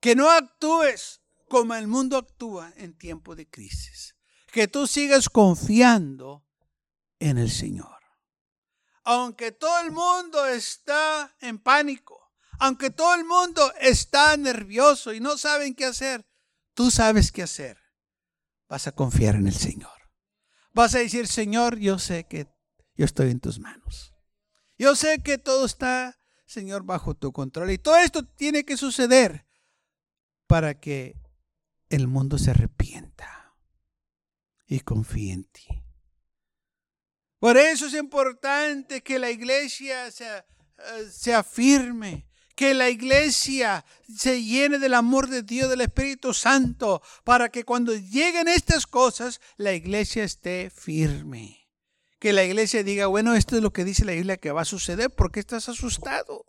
que 0.00 0.16
no 0.16 0.30
actúes 0.30 1.20
como 1.48 1.74
el 1.74 1.86
mundo 1.86 2.16
actúa 2.16 2.72
en 2.76 2.96
tiempo 2.96 3.36
de 3.36 3.48
crisis, 3.48 4.16
que 4.50 4.66
tú 4.66 4.86
sigas 4.86 5.28
confiando 5.28 6.46
en 7.18 7.38
el 7.38 7.50
Señor 7.50 7.98
aunque 9.10 9.52
todo 9.52 9.80
el 9.80 9.90
mundo 9.90 10.44
está 10.44 11.34
en 11.40 11.58
pánico, 11.58 12.30
aunque 12.58 12.90
todo 12.90 13.14
el 13.14 13.24
mundo 13.24 13.72
está 13.80 14.36
nervioso 14.36 15.14
y 15.14 15.20
no 15.20 15.38
saben 15.38 15.74
qué 15.74 15.86
hacer, 15.86 16.26
tú 16.74 16.90
sabes 16.90 17.32
qué 17.32 17.42
hacer. 17.42 17.78
Vas 18.68 18.86
a 18.86 18.92
confiar 18.92 19.34
en 19.34 19.46
el 19.46 19.54
Señor. 19.54 19.90
Vas 20.72 20.94
a 20.94 20.98
decir, 20.98 21.26
Señor, 21.26 21.78
yo 21.78 21.98
sé 21.98 22.24
que 22.24 22.46
yo 22.94 23.04
estoy 23.04 23.30
en 23.30 23.40
tus 23.40 23.58
manos. 23.58 24.14
Yo 24.76 24.94
sé 24.94 25.22
que 25.22 25.38
todo 25.38 25.64
está, 25.64 26.20
Señor, 26.46 26.84
bajo 26.84 27.14
tu 27.14 27.32
control. 27.32 27.70
Y 27.70 27.78
todo 27.78 27.96
esto 27.96 28.24
tiene 28.24 28.64
que 28.64 28.76
suceder 28.76 29.46
para 30.46 30.78
que 30.78 31.20
el 31.88 32.06
mundo 32.06 32.38
se 32.38 32.50
arrepienta 32.50 33.54
y 34.66 34.80
confíe 34.80 35.32
en 35.32 35.44
ti. 35.44 35.66
Por 37.38 37.56
eso 37.56 37.86
es 37.86 37.94
importante 37.94 39.02
que 39.02 39.18
la 39.18 39.30
iglesia 39.30 40.10
se, 40.10 40.26
eh, 40.36 40.44
se, 41.10 41.34
afirme, 41.34 42.27
que 42.58 42.74
la 42.74 42.90
iglesia 42.90 43.84
se 44.12 44.42
llene 44.42 44.80
del 44.80 44.94
amor 44.94 45.28
de 45.28 45.44
Dios, 45.44 45.70
del 45.70 45.82
Espíritu 45.82 46.34
Santo, 46.34 47.00
para 47.22 47.50
que 47.50 47.62
cuando 47.62 47.94
lleguen 47.94 48.48
estas 48.48 48.84
cosas, 48.84 49.40
la 49.58 49.74
iglesia 49.74 50.24
esté 50.24 50.68
firme. 50.68 51.68
Que 52.18 52.32
la 52.32 52.42
iglesia 52.42 52.82
diga, 52.82 53.06
bueno, 53.06 53.36
esto 53.36 53.54
es 53.54 53.62
lo 53.62 53.72
que 53.72 53.84
dice 53.84 54.04
la 54.04 54.10
Biblia 54.10 54.38
que 54.38 54.50
va 54.50 54.62
a 54.62 54.64
suceder, 54.64 55.08
¿por 55.08 55.30
qué 55.30 55.38
estás 55.38 55.68
asustado? 55.68 56.46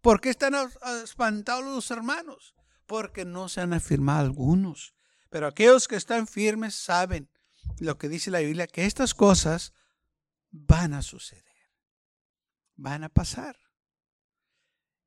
¿Por 0.00 0.22
qué 0.22 0.30
están 0.30 0.54
espantados 1.02 1.62
los 1.66 1.90
hermanos? 1.90 2.54
Porque 2.86 3.26
no 3.26 3.50
se 3.50 3.60
han 3.60 3.74
afirmado 3.74 4.20
algunos. 4.20 4.94
Pero 5.28 5.46
aquellos 5.46 5.88
que 5.88 5.96
están 5.96 6.26
firmes 6.26 6.74
saben 6.74 7.28
lo 7.80 7.98
que 7.98 8.08
dice 8.08 8.30
la 8.30 8.38
Biblia, 8.38 8.66
que 8.66 8.86
estas 8.86 9.12
cosas 9.12 9.74
van 10.50 10.94
a 10.94 11.02
suceder, 11.02 11.44
van 12.76 13.04
a 13.04 13.10
pasar. 13.10 13.63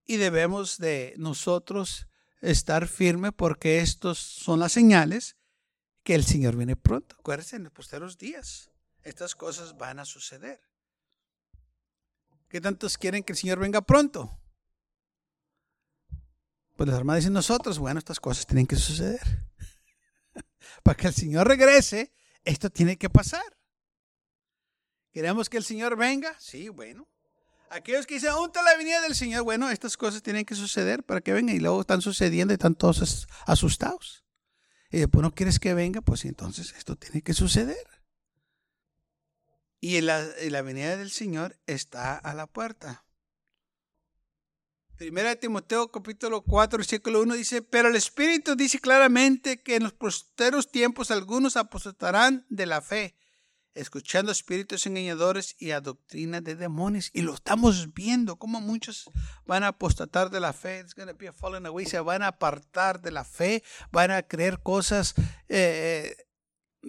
Y 0.07 0.17
debemos 0.17 0.77
de 0.77 1.13
nosotros 1.17 2.07
estar 2.41 2.87
firmes 2.87 3.31
porque 3.35 3.79
estos 3.79 4.17
son 4.17 4.59
las 4.59 4.71
señales 4.71 5.35
que 6.03 6.15
el 6.15 6.23
Señor 6.23 6.55
viene 6.55 6.77
pronto. 6.77 7.17
Acuérdense, 7.19 7.57
en 7.57 7.65
los 7.65 7.73
posteros 7.73 8.17
días, 8.17 8.71
estas 9.03 9.35
cosas 9.35 9.77
van 9.77 9.99
a 9.99 10.05
suceder. 10.05 10.61
¿Qué 12.47 12.61
tantos 12.61 12.97
quieren 12.97 13.23
que 13.23 13.33
el 13.33 13.37
Señor 13.37 13.59
venga 13.59 13.81
pronto? 13.81 14.39
Pues 16.77 16.87
las 16.87 16.97
hermanas 16.97 17.23
dicen 17.23 17.33
nosotros, 17.33 17.77
bueno, 17.77 17.99
estas 17.99 18.21
cosas 18.21 18.45
tienen 18.47 18.65
que 18.65 18.77
suceder. 18.77 19.19
Para 20.83 20.95
que 20.95 21.07
el 21.07 21.13
Señor 21.13 21.47
regrese, 21.47 22.13
esto 22.45 22.69
tiene 22.69 22.97
que 22.97 23.09
pasar. 23.09 23.57
¿Queremos 25.11 25.49
que 25.49 25.57
el 25.57 25.63
Señor 25.65 25.97
venga? 25.97 26.33
Sí, 26.39 26.69
bueno. 26.69 27.09
Aquellos 27.69 28.05
que 28.05 28.15
dicen, 28.15 28.31
¿dónde 28.31 28.47
está 28.47 28.63
la 28.63 28.77
venida 28.77 29.01
del 29.01 29.15
Señor? 29.15 29.43
Bueno, 29.43 29.69
estas 29.69 29.97
cosas 29.97 30.21
tienen 30.21 30.45
que 30.45 30.55
suceder 30.55 31.03
para 31.03 31.21
que 31.21 31.33
venga 31.33 31.53
y 31.53 31.59
luego 31.59 31.81
están 31.81 32.01
sucediendo 32.01 32.53
y 32.53 32.55
están 32.55 32.75
todos 32.75 33.27
asustados. 33.45 34.23
Y 34.89 34.99
después 34.99 35.21
no 35.21 35.35
quieres 35.35 35.59
que 35.59 35.73
venga, 35.73 36.01
pues 36.01 36.23
entonces 36.25 36.73
esto 36.77 36.95
tiene 36.95 37.21
que 37.21 37.33
suceder. 37.33 37.85
Y 39.79 39.99
la, 40.01 40.25
la 40.49 40.61
venida 40.61 40.95
del 40.95 41.11
Señor 41.11 41.59
está 41.67 42.17
a 42.17 42.33
la 42.33 42.47
puerta. 42.47 43.05
Primera 44.97 45.29
de 45.29 45.35
Timoteo 45.35 45.91
capítulo 45.91 46.41
4 46.41 46.79
versículo 46.79 47.21
1 47.21 47.35
dice, 47.35 47.61
pero 47.61 47.89
el 47.89 47.95
Espíritu 47.95 48.55
dice 48.55 48.79
claramente 48.79 49.61
que 49.61 49.75
en 49.75 49.83
los 49.83 49.93
posteros 49.93 50.71
tiempos 50.71 51.11
algunos 51.11 51.55
apostatarán 51.55 52.47
de 52.49 52.65
la 52.65 52.81
fe, 52.81 53.15
escuchando 53.77 54.31
espíritus 54.31 54.85
engañadores 54.85 55.55
y 55.59 55.71
a 55.71 55.81
doctrina 55.81 56.41
de 56.41 56.55
demonios. 56.55 57.09
Y 57.13 57.21
lo 57.21 57.33
estamos 57.33 57.93
viendo, 57.93 58.37
como 58.37 58.59
muchos 58.59 59.09
van 59.45 59.63
a 59.63 59.69
apostatar 59.69 60.29
de 60.29 60.39
la 60.39 60.53
fe, 60.53 60.85
se 61.85 61.99
van 61.99 62.21
a 62.23 62.27
apartar 62.27 63.01
de 63.01 63.11
la 63.11 63.23
fe, 63.23 63.63
van 63.91 64.11
a 64.11 64.23
creer 64.23 64.61
cosas 64.61 65.13
eh, 65.47 66.15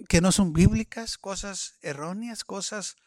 que 0.07 0.21
no 0.21 0.31
son 0.31 0.53
bíblicas, 0.53 1.17
cosas 1.17 1.77
erróneas, 1.81 2.43
cosas 2.43 2.97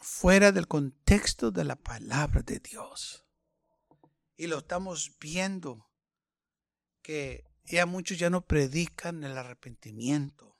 fuera 0.00 0.52
del 0.52 0.68
contexto 0.68 1.50
de 1.50 1.64
la 1.64 1.76
palabra 1.76 2.42
de 2.42 2.60
Dios. 2.60 3.24
Y 4.36 4.46
lo 4.46 4.58
estamos 4.58 5.16
viendo 5.20 5.90
que 7.02 7.44
ya 7.64 7.86
muchos 7.86 8.18
ya 8.18 8.30
no 8.30 8.46
predican 8.46 9.24
el 9.24 9.38
arrepentimiento. 9.38 10.53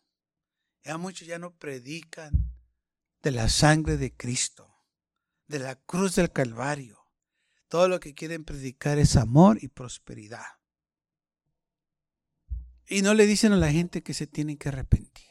Ya 0.84 0.98
muchos 0.98 1.26
ya 1.26 1.38
no 1.38 1.56
predican 1.56 2.52
de 3.22 3.30
la 3.30 3.48
sangre 3.48 3.96
de 3.96 4.14
Cristo, 4.14 4.70
de 5.46 5.58
la 5.58 5.76
cruz 5.76 6.14
del 6.14 6.30
Calvario. 6.30 7.08
Todo 7.68 7.88
lo 7.88 8.00
que 8.00 8.14
quieren 8.14 8.44
predicar 8.44 8.98
es 8.98 9.16
amor 9.16 9.58
y 9.62 9.68
prosperidad. 9.68 10.44
Y 12.86 13.00
no 13.00 13.14
le 13.14 13.26
dicen 13.26 13.52
a 13.52 13.56
la 13.56 13.72
gente 13.72 14.02
que 14.02 14.12
se 14.12 14.26
tienen 14.26 14.58
que 14.58 14.68
arrepentir. 14.68 15.30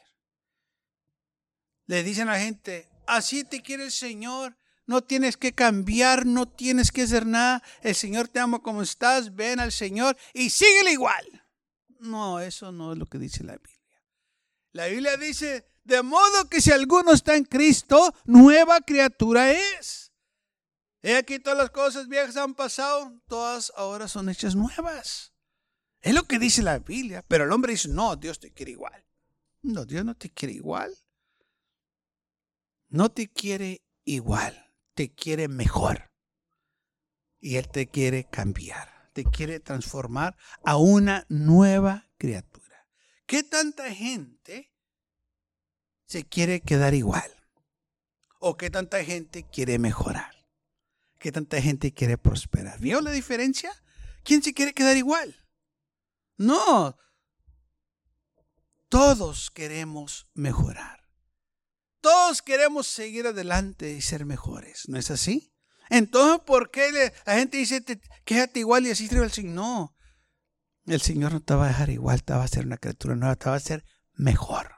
Le 1.86 2.02
dicen 2.02 2.28
a 2.28 2.32
la 2.32 2.40
gente, 2.40 2.90
así 3.06 3.44
te 3.44 3.62
quiere 3.62 3.84
el 3.84 3.92
Señor, 3.92 4.56
no 4.86 5.04
tienes 5.04 5.36
que 5.36 5.54
cambiar, 5.54 6.26
no 6.26 6.48
tienes 6.48 6.90
que 6.90 7.02
hacer 7.02 7.26
nada. 7.26 7.62
El 7.80 7.94
Señor 7.94 8.26
te 8.28 8.40
ama 8.40 8.60
como 8.60 8.82
estás, 8.82 9.34
ven 9.34 9.60
al 9.60 9.70
Señor 9.70 10.16
y 10.32 10.50
síguele 10.50 10.92
igual. 10.92 11.46
No, 12.00 12.40
eso 12.40 12.72
no 12.72 12.92
es 12.92 12.98
lo 12.98 13.06
que 13.06 13.18
dice 13.18 13.44
la 13.44 13.56
Biblia. 13.56 13.73
La 14.74 14.88
Biblia 14.88 15.16
dice, 15.16 15.66
de 15.84 16.02
modo 16.02 16.50
que 16.50 16.60
si 16.60 16.70
alguno 16.70 17.12
está 17.12 17.34
en 17.34 17.44
Cristo, 17.44 18.14
nueva 18.26 18.82
criatura 18.82 19.52
es. 19.52 20.12
He 21.00 21.16
aquí 21.16 21.38
todas 21.38 21.58
las 21.58 21.70
cosas 21.70 22.08
viejas 22.08 22.36
han 22.36 22.54
pasado, 22.54 23.18
todas 23.26 23.72
ahora 23.76 24.06
son 24.06 24.28
hechas 24.28 24.54
nuevas. 24.54 25.32
Es 26.02 26.12
lo 26.12 26.24
que 26.24 26.38
dice 26.38 26.62
la 26.62 26.78
Biblia, 26.80 27.24
pero 27.26 27.44
el 27.44 27.52
hombre 27.52 27.72
dice, 27.72 27.88
no, 27.88 28.16
Dios 28.16 28.38
te 28.38 28.52
quiere 28.52 28.72
igual. 28.72 29.06
No, 29.62 29.86
Dios 29.86 30.04
no 30.04 30.14
te 30.14 30.28
quiere 30.28 30.52
igual. 30.52 30.94
No 32.90 33.10
te 33.10 33.32
quiere 33.32 33.82
igual 34.04 34.64
te 34.94 35.12
quiere 35.12 35.48
mejor. 35.48 36.10
Y 37.40 37.56
Él 37.56 37.68
te 37.68 37.88
quiere 37.88 38.24
cambiar, 38.24 39.10
te 39.12 39.24
quiere 39.24 39.60
transformar 39.60 40.36
a 40.64 40.76
una 40.76 41.26
nueva 41.28 42.08
criatura. 42.16 42.63
¿Qué 43.26 43.42
tanta 43.42 43.90
gente 43.90 44.72
se 46.06 46.24
quiere 46.24 46.60
quedar 46.60 46.94
igual? 46.94 47.30
¿O 48.38 48.56
qué 48.56 48.68
tanta 48.70 49.02
gente 49.02 49.44
quiere 49.50 49.78
mejorar? 49.78 50.34
¿Qué 51.18 51.32
tanta 51.32 51.60
gente 51.62 51.94
quiere 51.94 52.18
prosperar? 52.18 52.78
¿Vio 52.80 53.00
la 53.00 53.10
diferencia? 53.10 53.72
¿Quién 54.22 54.42
se 54.42 54.52
quiere 54.52 54.74
quedar 54.74 54.96
igual? 54.96 55.34
No. 56.36 56.98
Todos 58.90 59.50
queremos 59.50 60.28
mejorar. 60.34 61.08
Todos 62.00 62.42
queremos 62.42 62.86
seguir 62.86 63.26
adelante 63.26 63.92
y 63.92 64.02
ser 64.02 64.26
mejores, 64.26 64.88
¿no 64.88 64.98
es 64.98 65.10
así? 65.10 65.54
Entonces, 65.88 66.44
¿por 66.44 66.70
qué 66.70 67.12
la 67.24 67.34
gente 67.34 67.56
dice, 67.56 67.82
quédate 68.26 68.60
igual 68.60 68.86
y 68.86 68.90
así 68.90 69.08
sirve 69.08 69.24
el 69.24 69.32
Señor? 69.32 69.54
No, 69.54 69.96
el 70.86 71.00
Señor 71.00 71.32
no 71.32 71.40
te 71.40 71.54
va 71.54 71.64
a 71.64 71.68
dejar 71.68 71.90
igual, 71.90 72.22
te 72.22 72.34
va 72.34 72.42
a 72.42 72.44
hacer 72.44 72.66
una 72.66 72.76
criatura 72.76 73.16
nueva, 73.16 73.36
te 73.36 73.46
va 73.46 73.54
a 73.54 73.58
hacer 73.58 73.84
mejor. 74.12 74.74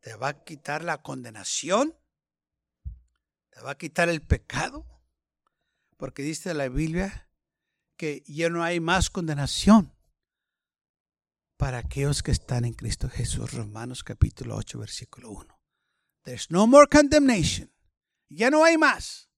Te 0.00 0.16
va 0.16 0.28
a 0.28 0.44
quitar 0.44 0.82
la 0.82 1.02
condenación, 1.02 1.94
te 3.50 3.60
va 3.60 3.72
a 3.72 3.78
quitar 3.78 4.08
el 4.08 4.22
pecado, 4.22 4.86
porque 5.96 6.22
dice 6.22 6.54
la 6.54 6.68
Biblia 6.68 7.28
que 7.96 8.24
ya 8.26 8.48
no 8.48 8.64
hay 8.64 8.80
más 8.80 9.10
condenación 9.10 9.94
para 11.56 11.78
aquellos 11.78 12.22
que 12.22 12.32
están 12.32 12.64
en 12.64 12.72
Cristo 12.72 13.08
Jesús. 13.08 13.52
Romanos 13.52 14.02
capítulo 14.02 14.56
8, 14.56 14.80
versículo 14.80 15.30
1. 15.30 15.60
There's 16.24 16.50
no 16.50 16.66
more 16.66 16.88
condemnation. 16.88 17.72
Ya 18.28 18.50
no 18.50 18.64
hay 18.64 18.78
más. 18.78 19.30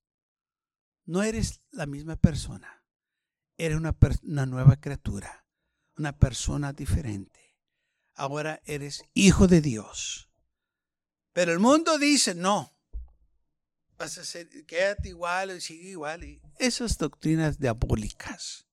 No 1.05 1.23
eres 1.23 1.61
la 1.71 1.85
misma 1.85 2.17
persona. 2.17 2.84
Eres 3.57 3.77
una, 3.77 3.97
una 4.23 4.47
nueva 4.47 4.77
criatura, 4.77 5.47
una 5.97 6.17
persona 6.17 6.73
diferente. 6.73 7.59
Ahora 8.15 8.61
eres 8.65 9.05
hijo 9.15 9.47
de 9.47 9.61
Dios. 9.61 10.29
Pero 11.33 11.53
el 11.53 11.59
mundo 11.59 11.99
dice, 11.99 12.35
no, 12.35 12.73
vas 13.99 14.19
a 14.19 14.25
ser, 14.25 14.49
quédate 14.67 15.09
igual 15.09 15.57
y 15.57 15.61
sigue 15.61 15.91
igual. 15.91 16.25
Y 16.25 16.41
esas 16.59 16.97
doctrinas 16.99 17.59
diabólicas. 17.59 18.67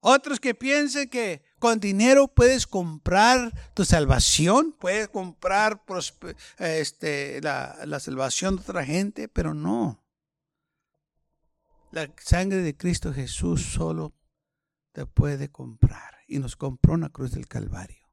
Otros 0.00 0.38
que 0.38 0.54
piensen 0.54 1.08
que 1.08 1.42
con 1.58 1.80
dinero 1.80 2.28
puedes 2.28 2.66
comprar 2.66 3.72
tu 3.72 3.86
salvación, 3.86 4.76
puedes 4.78 5.08
comprar 5.08 5.82
este, 6.58 7.40
la, 7.40 7.78
la 7.86 7.98
salvación 8.00 8.56
de 8.56 8.62
otra 8.62 8.84
gente, 8.84 9.28
pero 9.28 9.54
no. 9.54 10.03
La 11.94 12.12
sangre 12.20 12.62
de 12.62 12.76
Cristo 12.76 13.12
Jesús 13.12 13.62
solo 13.62 14.16
te 14.90 15.06
puede 15.06 15.52
comprar 15.52 16.16
y 16.26 16.40
nos 16.40 16.56
compró 16.56 16.96
en 16.96 17.02
la 17.02 17.08
cruz 17.08 17.30
del 17.30 17.46
Calvario. 17.46 18.10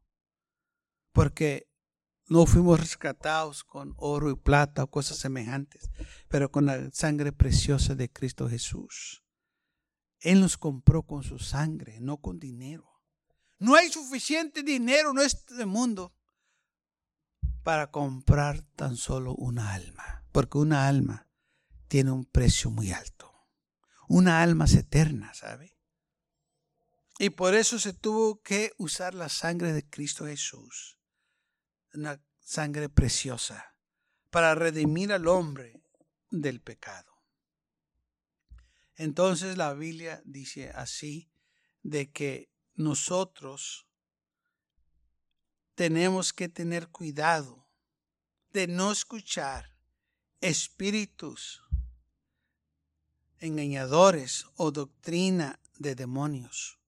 Porque 1.12 1.68
no 2.28 2.46
fuimos 2.46 2.80
rescatados 2.80 3.64
con 3.64 3.96
oro 3.98 4.30
y 4.30 4.36
plata 4.36 4.84
o 4.84 4.92
cosas 4.92 5.18
semejantes, 5.18 5.90
pero 6.28 6.52
con 6.52 6.68
la 6.68 6.92
sangre 6.92 7.32
preciosa 7.32 7.96
de 7.96 8.12
Cristo 8.12 8.48
Jesús. 8.48 9.24
Él 10.20 10.42
nos 10.42 10.60
compró 10.60 11.02
con 11.02 11.24
su 11.24 11.40
sangre, 11.40 12.00
no 12.02 12.18
con 12.18 12.38
dinero. 12.38 13.02
No 13.58 13.74
hay 13.74 13.90
suficiente 13.90 14.62
dinero 14.62 15.10
en 15.10 15.26
este 15.26 15.66
mundo 15.66 16.14
para 17.64 17.90
comprar 17.90 18.62
tan 18.76 18.96
solo 18.96 19.34
una 19.34 19.74
alma, 19.74 20.24
porque 20.32 20.60
una 20.60 20.88
alma 20.88 21.28
tiene 21.88 22.12
un 22.12 22.26
precio 22.26 22.70
muy 22.70 22.92
alto. 22.92 23.31
Una 24.14 24.42
alma 24.42 24.66
eterna, 24.66 25.34
¿sabe? 25.34 25.78
Y 27.18 27.30
por 27.30 27.56
eso 27.56 27.80
se 27.80 27.94
tuvo 27.94 28.42
que 28.42 28.74
usar 28.78 29.14
la 29.14 29.30
sangre 29.30 29.72
de 29.72 29.90
Cristo 29.90 30.26
Jesús, 30.26 31.00
una 31.94 32.22
sangre 32.42 32.90
preciosa, 32.90 33.74
para 34.30 34.54
redimir 34.54 35.14
al 35.14 35.30
hombre 35.30 35.82
del 36.30 36.60
pecado. 36.60 37.24
Entonces 38.96 39.56
la 39.56 39.74
Biblia 39.74 40.22
dice 40.26 40.72
así, 40.72 41.32
de 41.82 42.12
que 42.12 42.52
nosotros 42.74 43.88
tenemos 45.74 46.34
que 46.34 46.50
tener 46.50 46.90
cuidado 46.90 47.66
de 48.50 48.68
no 48.68 48.92
escuchar 48.92 49.78
espíritus 50.42 51.64
engañadores 53.42 54.48
o 54.56 54.72
doctrina 54.72 55.60
de 55.78 55.96
demonios, 55.96 56.80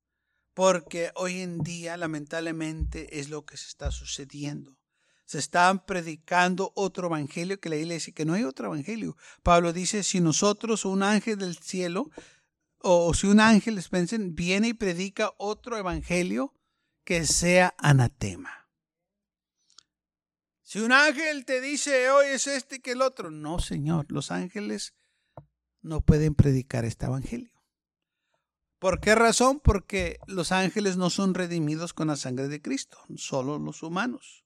porque 0.54 1.12
hoy 1.16 1.42
en 1.42 1.60
día 1.60 1.98
lamentablemente 1.98 3.20
es 3.20 3.30
lo 3.30 3.46
que 3.46 3.58
se 3.58 3.68
está 3.68 3.92
sucediendo 3.92 4.78
se 5.26 5.40
están 5.40 5.84
predicando 5.86 6.72
otro 6.76 7.08
evangelio 7.08 7.60
que 7.60 7.70
la 7.70 7.78
iglesia 7.78 7.96
dice 7.96 8.14
que 8.14 8.26
no 8.26 8.34
hay 8.34 8.44
otro 8.44 8.68
evangelio. 8.68 9.18
Pablo 9.42 9.74
dice, 9.74 10.04
si 10.04 10.20
nosotros, 10.20 10.86
un 10.86 11.02
ángel 11.02 11.40
del 11.40 11.58
cielo, 11.58 12.12
o 12.78 13.14
si 13.14 13.28
un 13.28 13.40
ángel, 13.40 13.82
pensen, 13.90 14.36
viene 14.36 14.70
y 14.70 14.74
predica 14.74 15.32
otro 15.38 15.78
evangelio 15.78 16.54
que 17.06 17.26
sea 17.26 17.74
anatema. 17.78 18.70
Si 20.62 20.80
un 20.80 20.92
ángel 20.92 21.46
te 21.46 21.62
dice 21.62 22.10
hoy 22.10 22.28
es 22.28 22.48
este 22.48 22.82
que 22.82 22.92
el 22.92 23.02
otro, 23.02 23.32
no, 23.32 23.60
Señor, 23.60 24.06
los 24.10 24.32
ángeles 24.32 24.94
no 25.84 26.02
pueden 26.02 26.34
predicar 26.34 26.86
este 26.86 27.06
evangelio. 27.06 27.52
¿Por 28.80 29.00
qué 29.00 29.16
razón? 29.16 29.62
Porque 29.64 30.20
los 30.28 30.52
ángeles 30.52 30.98
no 30.98 31.10
son 31.10 31.34
redimidos 31.34 31.94
con 31.94 32.08
la 32.08 32.18
sangre 32.18 32.48
de 32.48 32.62
Cristo, 32.62 32.98
solo 33.16 33.58
los 33.60 33.84
humanos. 33.84 34.44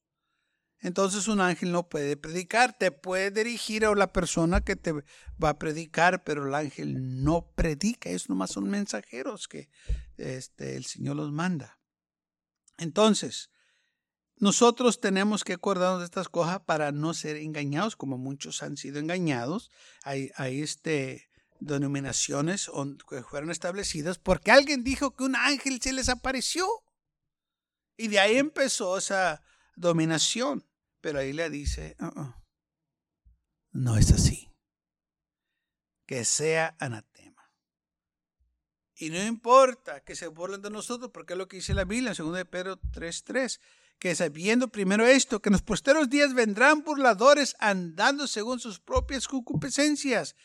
Entonces 0.80 1.28
un 1.28 1.41
ángel 1.41 1.71
no 1.71 1.89
puede 1.89 2.17
predicar, 2.17 2.78
te 2.78 2.91
puede 2.91 3.32
dirigir 3.32 3.84
a 3.86 3.95
la 3.95 4.13
persona 4.13 4.62
que 4.62 4.76
te 4.76 4.93
va 4.93 5.50
a 5.50 5.58
predicar, 5.58 6.23
pero 6.23 6.47
el 6.47 6.54
ángel 6.54 7.23
no 7.23 7.52
predica, 7.56 8.10
es 8.12 8.30
nomás 8.30 8.52
son 8.52 8.69
mensajeros 8.69 9.47
que 9.47 9.69
este, 10.17 10.76
el 10.76 10.86
Señor 10.86 11.15
los 11.15 11.32
manda. 11.32 11.80
Entonces, 12.78 13.50
nosotros 14.39 15.00
tenemos 15.00 15.43
que 15.43 15.54
acordarnos 15.54 16.00
de 16.00 16.06
estas 16.06 16.30
cosas 16.30 16.60
para 16.62 16.91
no 16.91 17.13
ser 17.13 17.38
engañados, 17.38 17.95
como 17.95 18.17
muchos 18.17 18.62
han 18.62 18.78
sido 18.78 19.00
engañados. 19.00 19.71
Hay, 20.04 20.32
este, 20.62 21.30
denominaciones 21.60 22.69
que 23.10 23.23
fueron 23.23 23.50
establecidas 23.50 24.19
porque 24.19 24.52
alguien 24.52 24.84
dijo 24.84 25.15
que 25.15 25.23
un 25.23 25.36
ángel 25.36 25.82
se 25.82 25.91
les 25.91 26.10
apareció. 26.10 26.67
Y 27.97 28.10
de 28.10 28.19
ahí 28.19 28.38
empezó 28.38 28.97
esa 28.97 29.41
dominación. 29.76 30.67
Pero 31.02 31.19
ahí 31.19 31.34
le 31.34 31.50
dice, 31.50 31.95
uh-uh, 32.00 32.34
no 33.71 33.97
es 33.97 34.12
así. 34.12 34.52
Que 36.06 36.26
sea 36.26 36.76
anatema. 36.80 37.52
Y 38.95 39.10
no 39.10 39.23
importa 39.23 40.04
que 40.04 40.15
se 40.15 40.28
burlen 40.28 40.62
de 40.62 40.69
nosotros, 40.69 41.12
porque 41.12 41.34
es 41.34 41.38
lo 41.38 41.47
que 41.47 41.58
dice 41.58 41.73
la 41.73 41.86
Biblia 41.86 42.12
en 42.12 42.17
2 42.17 42.36
de 42.36 42.45
Pedro 42.45 42.82
3.3, 42.82 43.60
que 43.99 44.15
sabiendo 44.15 44.67
primero 44.67 45.05
esto, 45.05 45.41
que 45.41 45.49
en 45.49 45.53
los 45.53 45.62
posteros 45.62 46.10
días 46.10 46.33
vendrán 46.33 46.83
burladores 46.83 47.55
andando 47.60 48.27
según 48.27 48.60
sus 48.60 48.79
propias 48.79 49.27
concupiscencias 49.27 50.36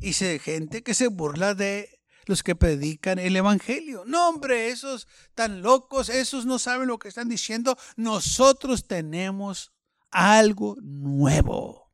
y 0.00 0.14
se 0.14 0.38
gente 0.38 0.82
que 0.82 0.94
se 0.94 1.08
burla 1.08 1.54
de 1.54 2.00
los 2.26 2.42
que 2.42 2.54
predican 2.54 3.18
el 3.18 3.36
Evangelio. 3.36 4.04
No, 4.06 4.28
hombre, 4.28 4.68
esos 4.68 5.08
tan 5.34 5.62
locos, 5.62 6.08
esos 6.08 6.46
no 6.46 6.58
saben 6.58 6.88
lo 6.88 6.98
que 6.98 7.08
están 7.08 7.28
diciendo. 7.28 7.76
Nosotros 7.96 8.86
tenemos 8.86 9.72
algo 10.10 10.76
nuevo. 10.80 11.92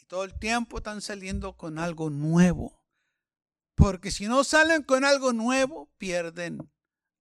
Y 0.00 0.04
todo 0.06 0.24
el 0.24 0.38
tiempo 0.38 0.78
están 0.78 1.00
saliendo 1.00 1.56
con 1.56 1.78
algo 1.78 2.10
nuevo. 2.10 2.82
Porque 3.74 4.10
si 4.10 4.26
no 4.26 4.42
salen 4.42 4.82
con 4.82 5.04
algo 5.04 5.32
nuevo, 5.32 5.92
pierden 5.98 6.70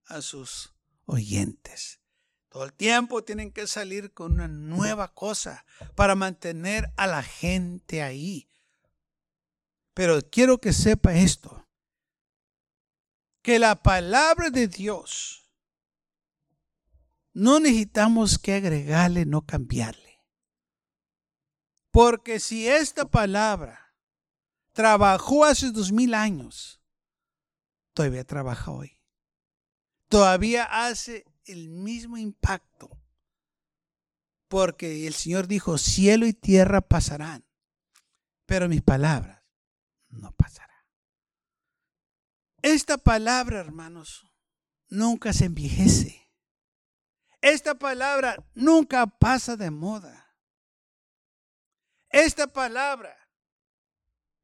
a 0.05 0.21
sus 0.21 0.73
oyentes. 1.05 1.99
Todo 2.57 2.65
el 2.65 2.73
tiempo 2.73 3.23
tienen 3.23 3.51
que 3.51 3.67
salir 3.67 4.15
con 4.15 4.33
una 4.33 4.47
nueva 4.47 5.13
cosa 5.13 5.63
para 5.93 6.15
mantener 6.15 6.91
a 6.97 7.05
la 7.05 7.21
gente 7.21 8.01
ahí. 8.01 8.49
Pero 9.93 10.27
quiero 10.27 10.57
que 10.57 10.73
sepa 10.73 11.13
esto, 11.13 11.67
que 13.43 13.59
la 13.59 13.83
palabra 13.83 14.49
de 14.49 14.67
Dios 14.67 15.51
no 17.31 17.59
necesitamos 17.59 18.39
que 18.39 18.55
agregarle, 18.55 19.27
no 19.27 19.45
cambiarle. 19.45 20.25
Porque 21.91 22.39
si 22.39 22.67
esta 22.67 23.05
palabra 23.05 23.93
trabajó 24.71 25.45
hace 25.45 25.69
dos 25.69 25.91
mil 25.91 26.15
años, 26.15 26.81
todavía 27.93 28.23
trabaja 28.23 28.71
hoy. 28.71 28.99
Todavía 30.09 30.63
hace 30.63 31.23
el 31.47 31.69
mismo 31.69 32.17
impacto. 32.17 32.89
Porque 34.47 35.07
el 35.07 35.13
Señor 35.13 35.47
dijo, 35.47 35.77
cielo 35.77 36.25
y 36.25 36.33
tierra 36.33 36.81
pasarán, 36.81 37.45
pero 38.45 38.69
mis 38.69 38.81
palabras 38.81 39.43
no 40.09 40.31
pasará. 40.31 40.85
Esta 42.61 42.97
palabra, 42.97 43.59
hermanos, 43.59 44.25
nunca 44.89 45.33
se 45.33 45.45
envejece. 45.45 46.29
Esta 47.41 47.75
palabra 47.75 48.43
nunca 48.55 49.05
pasa 49.05 49.55
de 49.55 49.69
moda. 49.69 50.35
Esta 52.09 52.47
palabra 52.47 53.15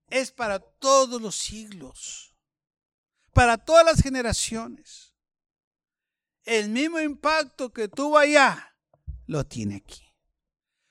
es 0.10 0.32
para 0.32 0.60
todos 0.60 1.22
los 1.22 1.36
siglos, 1.36 2.36
para 3.34 3.58
todas 3.58 3.86
las 3.86 4.02
generaciones. 4.02 5.12
El 6.44 6.70
mismo 6.70 7.00
impacto 7.00 7.72
que 7.72 7.88
tuvo 7.88 8.18
allá, 8.18 8.76
lo 9.28 9.46
tiene 9.46 9.78
aquí. 9.78 10.04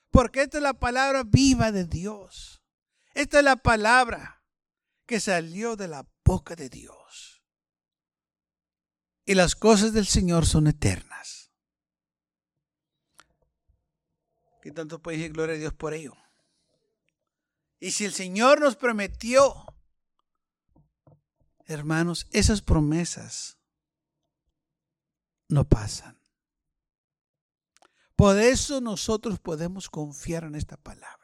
Porque 0.09 0.41
esta 0.41 0.57
es 0.57 0.63
la 0.63 0.73
palabra 0.73 1.23
viva 1.23 1.71
de 1.71 1.85
Dios. 1.85 2.61
Esta 3.13 3.39
es 3.39 3.43
la 3.43 3.55
palabra 3.55 4.43
que 5.05 5.19
salió 5.19 5.75
de 5.75 5.87
la 5.87 6.07
boca 6.25 6.55
de 6.55 6.69
Dios. 6.69 7.43
Y 9.25 9.35
las 9.35 9.55
cosas 9.55 9.93
del 9.93 10.05
Señor 10.05 10.45
son 10.45 10.67
eternas. 10.67 11.51
¿Qué 14.61 14.71
tanto 14.71 15.01
puede 15.01 15.17
decir 15.17 15.33
gloria 15.33 15.55
a 15.55 15.59
Dios 15.59 15.73
por 15.73 15.93
ello? 15.93 16.15
Y 17.79 17.91
si 17.91 18.05
el 18.05 18.13
Señor 18.13 18.61
nos 18.61 18.75
prometió, 18.75 19.65
hermanos, 21.65 22.27
esas 22.31 22.61
promesas 22.61 23.57
no 25.49 25.67
pasan. 25.67 26.19
Por 28.15 28.37
eso 28.37 28.81
nosotros 28.81 29.39
podemos 29.39 29.89
confiar 29.89 30.43
en 30.43 30.55
esta 30.55 30.77
palabra 30.77 31.23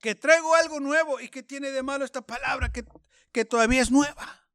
que 0.00 0.14
traigo 0.14 0.54
algo 0.54 0.80
nuevo 0.80 1.20
y 1.20 1.28
que 1.28 1.42
tiene 1.42 1.70
de 1.70 1.82
malo 1.82 2.04
esta 2.04 2.22
palabra 2.22 2.70
que, 2.70 2.84
que 3.32 3.44
todavía 3.44 3.82
es 3.82 3.90
nueva. 3.90 4.48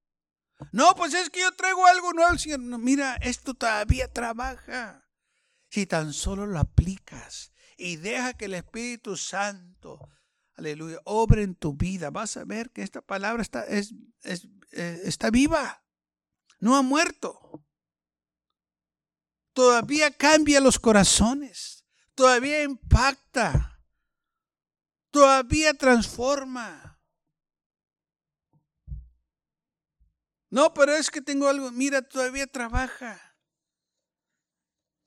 No, 0.72 0.96
pues 0.96 1.14
es 1.14 1.30
que 1.30 1.42
yo 1.42 1.52
traigo 1.56 1.86
algo 1.86 2.14
nuevo, 2.14 2.38
Señor. 2.38 2.60
mira, 2.60 3.16
esto 3.18 3.54
todavía 3.54 4.12
trabaja. 4.12 5.06
Si 5.70 5.86
tan 5.86 6.14
solo 6.14 6.46
lo 6.46 6.60
aplicas 6.60 7.52
y 7.78 7.98
deja 7.98 8.34
que 8.34 8.46
el 8.46 8.54
Espíritu 8.54 9.18
Santo, 9.18 10.10
aleluya, 10.56 11.00
obre 11.04 11.44
en 11.44 11.56
tu 11.56 11.74
vida, 11.74 12.12
vas 12.12 12.38
a 12.38 12.46
ver 12.46 12.72
que 12.72 12.84
esta 12.84 13.02
palabra 13.02 13.42
está, 13.42 13.66
es, 13.66 13.94
eh, 14.24 15.02
está 15.04 15.32
viva. 15.32 15.84
No 16.60 16.78
ha 16.78 16.82
muerto. 16.82 17.66
Todavía 19.54 20.12
cambia 20.12 20.60
los 20.60 20.80
corazones. 20.80 21.86
Todavía 22.16 22.64
impacta 22.64 23.74
todavía 25.14 25.76
transforma. 25.76 27.00
No, 30.50 30.74
pero 30.74 30.94
es 30.94 31.10
que 31.12 31.22
tengo 31.22 31.48
algo, 31.48 31.72
mira, 31.72 32.02
todavía 32.02 32.48
trabaja. 32.48 33.38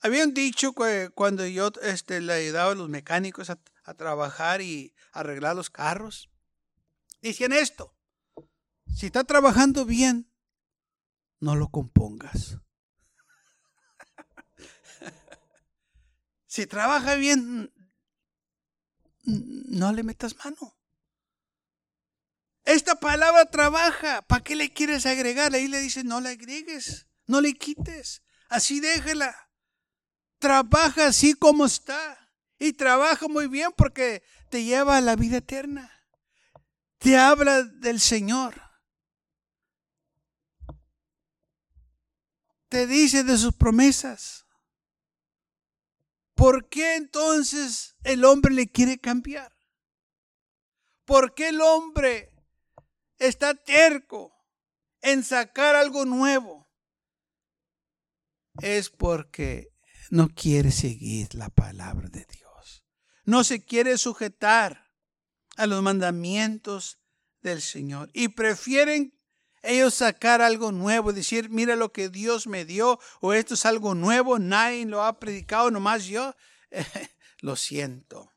Habían 0.00 0.32
dicho 0.32 0.72
cuando 1.14 1.46
yo 1.46 1.72
este, 1.82 2.20
le 2.20 2.32
ayudaba 2.32 2.72
a 2.72 2.74
los 2.76 2.88
mecánicos 2.88 3.50
a, 3.50 3.60
a 3.84 3.94
trabajar 3.94 4.60
y 4.60 4.94
arreglar 5.12 5.56
los 5.56 5.70
carros, 5.70 6.30
decían 7.20 7.52
esto, 7.52 7.96
si 8.86 9.06
está 9.06 9.24
trabajando 9.24 9.84
bien, 9.84 10.32
no 11.40 11.56
lo 11.56 11.68
compongas. 11.68 12.58
Si 16.56 16.66
trabaja 16.66 17.16
bien, 17.16 17.70
no 19.24 19.92
le 19.92 20.02
metas 20.02 20.34
mano. 20.42 20.80
Esta 22.64 22.98
palabra 22.98 23.44
trabaja. 23.50 24.22
¿Para 24.22 24.42
qué 24.42 24.56
le 24.56 24.72
quieres 24.72 25.04
agregar? 25.04 25.54
Ahí 25.54 25.68
le 25.68 25.80
dice, 25.80 26.02
no 26.02 26.18
le 26.18 26.30
agregues, 26.30 27.08
no 27.26 27.42
le 27.42 27.52
quites. 27.52 28.22
Así 28.48 28.80
déjela. 28.80 29.50
Trabaja 30.38 31.08
así 31.08 31.34
como 31.34 31.66
está. 31.66 32.32
Y 32.58 32.72
trabaja 32.72 33.28
muy 33.28 33.48
bien 33.48 33.72
porque 33.76 34.22
te 34.48 34.64
lleva 34.64 34.96
a 34.96 35.02
la 35.02 35.14
vida 35.14 35.36
eterna. 35.36 35.92
Te 36.96 37.18
habla 37.18 37.64
del 37.64 38.00
Señor. 38.00 38.62
Te 42.70 42.86
dice 42.86 43.24
de 43.24 43.36
sus 43.36 43.54
promesas. 43.54 44.45
¿Por 46.36 46.68
qué 46.68 46.96
entonces 46.96 47.96
el 48.04 48.24
hombre 48.26 48.52
le 48.52 48.70
quiere 48.70 48.98
cambiar? 48.98 49.56
¿Por 51.06 51.34
qué 51.34 51.48
el 51.48 51.62
hombre 51.62 52.30
está 53.18 53.54
terco 53.54 54.34
en 55.00 55.24
sacar 55.24 55.74
algo 55.76 56.04
nuevo? 56.04 56.68
Es 58.60 58.90
porque 58.90 59.72
no 60.10 60.28
quiere 60.28 60.72
seguir 60.72 61.34
la 61.34 61.48
palabra 61.48 62.10
de 62.10 62.26
Dios. 62.26 62.84
No 63.24 63.42
se 63.42 63.64
quiere 63.64 63.96
sujetar 63.96 64.92
a 65.56 65.66
los 65.66 65.82
mandamientos 65.82 67.00
del 67.40 67.62
Señor 67.62 68.10
y 68.12 68.28
prefieren 68.28 69.15
ellos 69.66 69.94
sacar 69.94 70.40
algo 70.40 70.72
nuevo, 70.72 71.12
decir, 71.12 71.50
mira 71.50 71.76
lo 71.76 71.92
que 71.92 72.08
Dios 72.08 72.46
me 72.46 72.64
dio, 72.64 72.98
o 73.20 73.32
esto 73.32 73.54
es 73.54 73.66
algo 73.66 73.94
nuevo, 73.94 74.38
nadie 74.38 74.86
lo 74.86 75.02
ha 75.02 75.18
predicado, 75.18 75.70
nomás 75.70 76.04
yo. 76.06 76.34
lo 77.40 77.56
siento, 77.56 78.32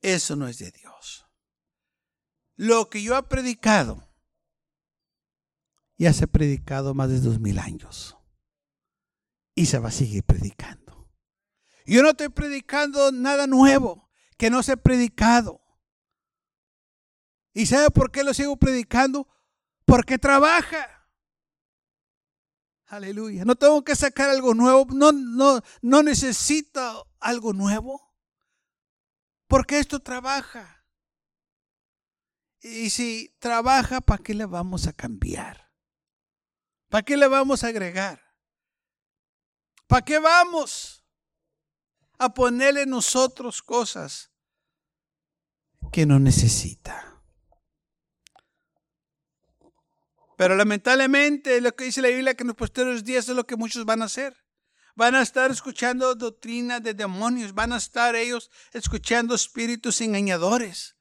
eso 0.00 0.36
no 0.36 0.48
es 0.48 0.58
de 0.58 0.70
Dios. 0.70 1.26
Lo 2.56 2.88
que 2.88 3.02
yo 3.02 3.16
he 3.16 3.22
predicado, 3.24 4.08
ya 5.96 6.12
se 6.12 6.24
ha 6.24 6.28
predicado 6.28 6.94
más 6.94 7.08
de 7.08 7.20
dos 7.20 7.40
mil 7.40 7.58
años. 7.58 8.16
Y 9.54 9.66
se 9.66 9.78
va 9.78 9.88
a 9.88 9.92
seguir 9.92 10.24
predicando. 10.24 11.08
Yo 11.86 12.02
no 12.02 12.10
estoy 12.10 12.28
predicando 12.28 13.12
nada 13.12 13.46
nuevo 13.46 14.10
que 14.36 14.50
no 14.50 14.62
se 14.62 14.72
ha 14.72 14.76
predicado. 14.76 15.60
¿Y 17.52 17.66
sabe 17.66 17.90
por 17.90 18.10
qué 18.10 18.24
lo 18.24 18.34
sigo 18.34 18.56
predicando? 18.56 19.28
Porque 19.84 20.18
trabaja. 20.18 21.08
Aleluya. 22.86 23.44
No 23.44 23.56
tengo 23.56 23.82
que 23.82 23.96
sacar 23.96 24.30
algo 24.30 24.54
nuevo. 24.54 24.86
No, 24.90 25.12
no, 25.12 25.60
no 25.82 26.02
necesito 26.02 27.10
algo 27.20 27.52
nuevo. 27.52 28.14
Porque 29.46 29.78
esto 29.78 30.00
trabaja. 30.00 30.86
Y 32.60 32.90
si 32.90 33.36
trabaja, 33.40 34.00
¿para 34.00 34.22
qué 34.22 34.32
le 34.32 34.46
vamos 34.46 34.86
a 34.86 34.92
cambiar? 34.92 35.70
¿Para 36.88 37.02
qué 37.02 37.16
le 37.16 37.28
vamos 37.28 37.62
a 37.62 37.68
agregar? 37.68 38.22
¿Para 39.86 40.02
qué 40.02 40.18
vamos 40.18 41.04
a 42.18 42.32
ponerle 42.32 42.86
nosotros 42.86 43.60
cosas 43.60 44.30
que 45.92 46.06
no 46.06 46.18
necesita? 46.18 47.03
Pero 50.36 50.56
lamentablemente 50.56 51.60
lo 51.60 51.74
que 51.74 51.84
dice 51.84 52.02
la 52.02 52.08
Biblia 52.08 52.34
que 52.34 52.42
en 52.42 52.48
los 52.48 52.56
posteriores 52.56 53.04
días 53.04 53.28
es 53.28 53.36
lo 53.36 53.46
que 53.46 53.56
muchos 53.56 53.84
van 53.84 54.02
a 54.02 54.06
hacer. 54.06 54.36
Van 54.96 55.14
a 55.14 55.22
estar 55.22 55.50
escuchando 55.50 56.14
doctrina 56.14 56.80
de 56.80 56.94
demonios, 56.94 57.54
van 57.54 57.72
a 57.72 57.78
estar 57.78 58.14
ellos 58.14 58.50
escuchando 58.72 59.34
espíritus 59.34 60.00
engañadores 60.00 60.96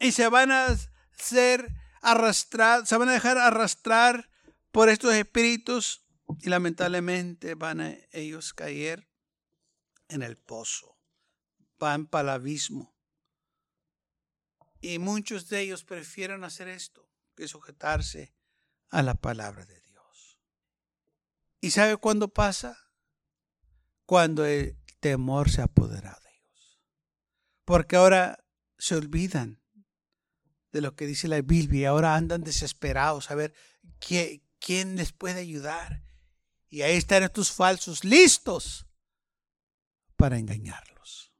y 0.00 0.12
se 0.12 0.28
van 0.28 0.50
a 0.50 0.66
ser 1.12 1.74
arrastrados, 2.00 2.88
se 2.88 2.96
van 2.96 3.10
a 3.10 3.12
dejar 3.12 3.36
arrastrar 3.36 4.30
por 4.70 4.88
estos 4.88 5.12
espíritus 5.12 6.06
y 6.40 6.48
lamentablemente 6.48 7.54
van 7.54 7.80
a 7.80 7.96
ellos 8.12 8.54
caer 8.54 9.08
en 10.08 10.22
el 10.22 10.38
pozo, 10.38 10.98
van 11.78 12.06
para 12.06 12.22
el 12.22 12.40
abismo. 12.40 12.94
Y 14.80 14.98
muchos 14.98 15.48
de 15.48 15.60
ellos 15.60 15.84
prefieren 15.84 16.44
hacer 16.44 16.68
esto 16.68 17.10
que 17.36 17.48
sujetarse 17.48 18.37
a 18.90 19.02
la 19.02 19.14
palabra 19.14 19.64
de 19.64 19.80
Dios. 19.80 20.38
¿Y 21.60 21.70
sabe 21.70 21.96
cuándo 21.96 22.28
pasa? 22.28 22.78
Cuando 24.06 24.46
el 24.46 24.78
temor 25.00 25.50
se 25.50 25.62
apodera 25.62 26.18
de 26.22 26.30
ellos. 26.30 26.80
Porque 27.64 27.96
ahora 27.96 28.44
se 28.78 28.94
olvidan 28.94 29.62
de 30.72 30.80
lo 30.80 30.94
que 30.94 31.06
dice 31.06 31.28
la 31.28 31.40
Biblia 31.40 31.90
ahora 31.90 32.14
andan 32.14 32.42
desesperados 32.42 33.30
a 33.30 33.34
ver 33.34 33.54
quién 33.98 34.96
les 34.96 35.12
puede 35.12 35.40
ayudar. 35.40 36.04
Y 36.70 36.82
ahí 36.82 36.96
están 36.96 37.22
estos 37.22 37.50
falsos 37.50 38.04
listos 38.04 38.86
para 40.16 40.38
engañarlos. 40.38 41.32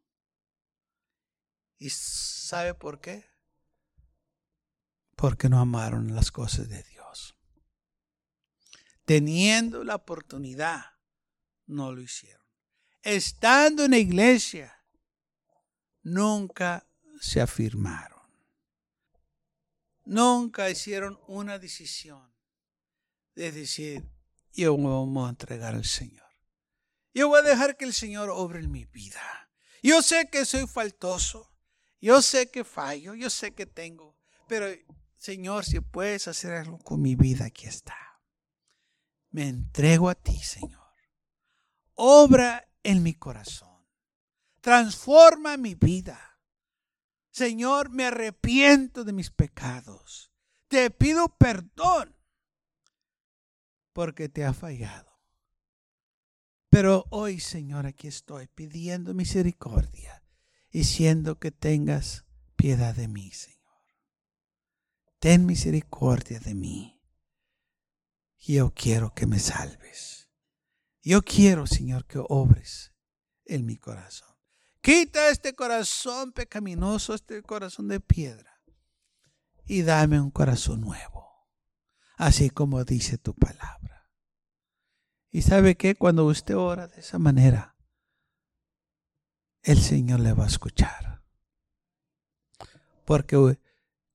¿Y 1.76 1.90
sabe 1.90 2.74
por 2.74 3.00
qué? 3.00 3.26
Porque 5.16 5.48
no 5.48 5.60
amaron 5.60 6.14
las 6.14 6.30
cosas 6.30 6.68
de 6.68 6.82
Dios 6.82 6.97
teniendo 9.08 9.84
la 9.84 9.94
oportunidad, 9.94 10.84
no 11.64 11.92
lo 11.92 12.02
hicieron. 12.02 12.44
Estando 13.00 13.86
en 13.86 13.92
la 13.92 13.96
iglesia, 13.96 14.84
nunca 16.02 16.86
se 17.18 17.40
afirmaron. 17.40 18.20
Nunca 20.04 20.68
hicieron 20.68 21.18
una 21.26 21.58
decisión 21.58 22.30
de 23.34 23.50
decir, 23.50 24.06
yo 24.52 24.76
me 24.76 24.88
voy 24.88 25.26
a 25.26 25.30
entregar 25.30 25.74
al 25.74 25.86
Señor. 25.86 26.28
Yo 27.14 27.28
voy 27.28 27.38
a 27.40 27.44
dejar 27.44 27.78
que 27.78 27.86
el 27.86 27.94
Señor 27.94 28.28
obre 28.28 28.58
en 28.58 28.70
mi 28.70 28.84
vida. 28.84 29.50
Yo 29.82 30.02
sé 30.02 30.28
que 30.28 30.44
soy 30.44 30.66
faltoso. 30.66 31.50
Yo 31.98 32.20
sé 32.20 32.50
que 32.50 32.62
fallo. 32.62 33.14
Yo 33.14 33.30
sé 33.30 33.54
que 33.54 33.64
tengo. 33.64 34.18
Pero, 34.48 34.66
Señor, 35.16 35.64
si 35.64 35.80
puedes 35.80 36.28
hacer 36.28 36.52
algo 36.52 36.78
con 36.80 37.00
mi 37.00 37.16
vida, 37.16 37.46
aquí 37.46 37.64
está 37.64 38.07
me 39.30 39.48
entrego 39.48 40.08
a 40.08 40.14
ti, 40.14 40.38
Señor. 40.38 40.78
Obra 41.94 42.68
en 42.82 43.02
mi 43.02 43.14
corazón. 43.14 43.86
Transforma 44.60 45.56
mi 45.56 45.74
vida. 45.74 46.40
Señor, 47.30 47.90
me 47.90 48.04
arrepiento 48.06 49.04
de 49.04 49.12
mis 49.12 49.30
pecados. 49.30 50.32
Te 50.68 50.90
pido 50.90 51.36
perdón 51.36 52.16
porque 53.92 54.28
te 54.28 54.44
ha 54.44 54.52
fallado. 54.52 55.20
Pero 56.70 57.06
hoy, 57.10 57.40
Señor, 57.40 57.86
aquí 57.86 58.08
estoy 58.08 58.46
pidiendo 58.48 59.14
misericordia 59.14 60.22
y 60.70 60.84
siendo 60.84 61.38
que 61.38 61.50
tengas 61.50 62.26
piedad 62.56 62.94
de 62.94 63.08
mí, 63.08 63.30
Señor. 63.30 63.58
Ten 65.18 65.46
misericordia 65.46 66.38
de 66.40 66.54
mí 66.54 66.97
yo 68.38 68.72
quiero 68.74 69.12
que 69.14 69.26
me 69.26 69.38
salves. 69.38 70.30
Yo 71.02 71.22
quiero, 71.22 71.66
Señor, 71.66 72.06
que 72.06 72.20
obres 72.28 72.92
en 73.44 73.66
mi 73.66 73.76
corazón. 73.76 74.28
Quita 74.80 75.30
este 75.30 75.54
corazón 75.54 76.32
pecaminoso, 76.32 77.14
este 77.14 77.42
corazón 77.42 77.88
de 77.88 78.00
piedra, 78.00 78.62
y 79.66 79.82
dame 79.82 80.20
un 80.20 80.30
corazón 80.30 80.80
nuevo, 80.80 81.48
así 82.16 82.50
como 82.50 82.84
dice 82.84 83.18
tu 83.18 83.34
palabra. 83.34 84.10
Y 85.30 85.42
sabe 85.42 85.76
que 85.76 85.94
cuando 85.94 86.24
usted 86.26 86.56
ora 86.56 86.88
de 86.88 87.00
esa 87.00 87.18
manera, 87.18 87.76
el 89.62 89.80
Señor 89.80 90.20
le 90.20 90.32
va 90.32 90.44
a 90.44 90.48
escuchar. 90.48 91.22
Porque 93.04 93.58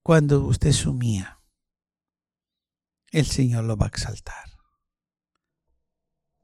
cuando 0.02 0.44
usted 0.44 0.72
sumía, 0.72 1.40
el 3.14 3.26
Señor 3.26 3.62
lo 3.62 3.76
va 3.76 3.86
a 3.86 3.88
exaltar. 3.90 4.50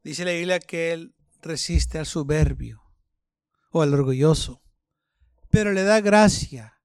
Dice 0.05 0.25
la 0.25 0.31
Biblia 0.31 0.61
que 0.61 0.93
Él 0.93 1.17
resiste 1.43 1.99
al 1.99 2.07
soberbio 2.07 2.81
o 3.73 3.83
al 3.83 3.93
orgulloso, 3.93 4.63
pero 5.51 5.73
le 5.73 5.83
da 5.83 6.01
gracia 6.01 6.81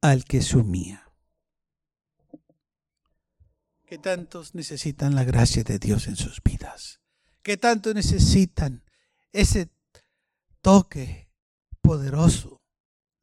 al 0.00 0.24
que 0.24 0.40
sumía. 0.40 1.12
¿Qué 3.86 3.98
tantos 3.98 4.54
necesitan 4.54 5.16
la 5.16 5.24
gracia 5.24 5.64
de 5.64 5.80
Dios 5.80 6.06
en 6.06 6.14
sus 6.14 6.40
vidas? 6.44 7.00
¿Qué 7.42 7.56
tanto 7.56 7.92
necesitan 7.92 8.84
ese 9.32 9.72
toque 10.60 11.28
poderoso 11.80 12.62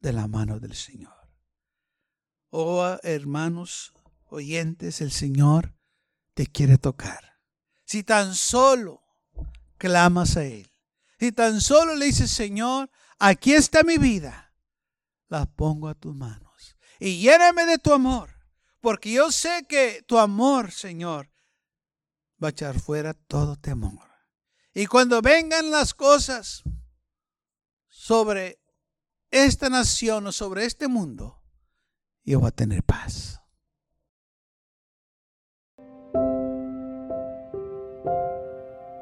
de 0.00 0.12
la 0.12 0.28
mano 0.28 0.60
del 0.60 0.74
Señor? 0.74 1.14
Oh, 2.50 2.98
hermanos, 3.02 3.94
oyentes, 4.34 5.00
el 5.00 5.10
Señor 5.10 5.74
te 6.34 6.46
quiere 6.46 6.78
tocar. 6.78 7.40
Si 7.84 8.02
tan 8.02 8.34
solo 8.34 9.02
clamas 9.78 10.36
a 10.36 10.44
Él, 10.44 10.70
si 11.18 11.32
tan 11.32 11.60
solo 11.60 11.94
le 11.94 12.06
dices, 12.06 12.30
Señor, 12.30 12.90
aquí 13.18 13.54
está 13.54 13.82
mi 13.82 13.98
vida, 13.98 14.54
la 15.28 15.46
pongo 15.46 15.88
a 15.88 15.94
tus 15.94 16.14
manos 16.14 16.44
y 16.98 17.20
lléname 17.20 17.66
de 17.66 17.78
tu 17.78 17.92
amor, 17.92 18.30
porque 18.80 19.12
yo 19.12 19.30
sé 19.30 19.66
que 19.68 20.02
tu 20.06 20.18
amor, 20.18 20.70
Señor, 20.72 21.30
va 22.42 22.48
a 22.48 22.50
echar 22.50 22.78
fuera 22.78 23.14
todo 23.14 23.56
temor. 23.56 24.10
Y 24.74 24.86
cuando 24.86 25.22
vengan 25.22 25.70
las 25.70 25.94
cosas 25.94 26.62
sobre 27.88 28.60
esta 29.30 29.68
nación 29.68 30.26
o 30.26 30.32
sobre 30.32 30.64
este 30.64 30.88
mundo, 30.88 31.42
yo 32.24 32.40
voy 32.40 32.48
a 32.48 32.52
tener 32.52 32.82
paz. 32.82 33.43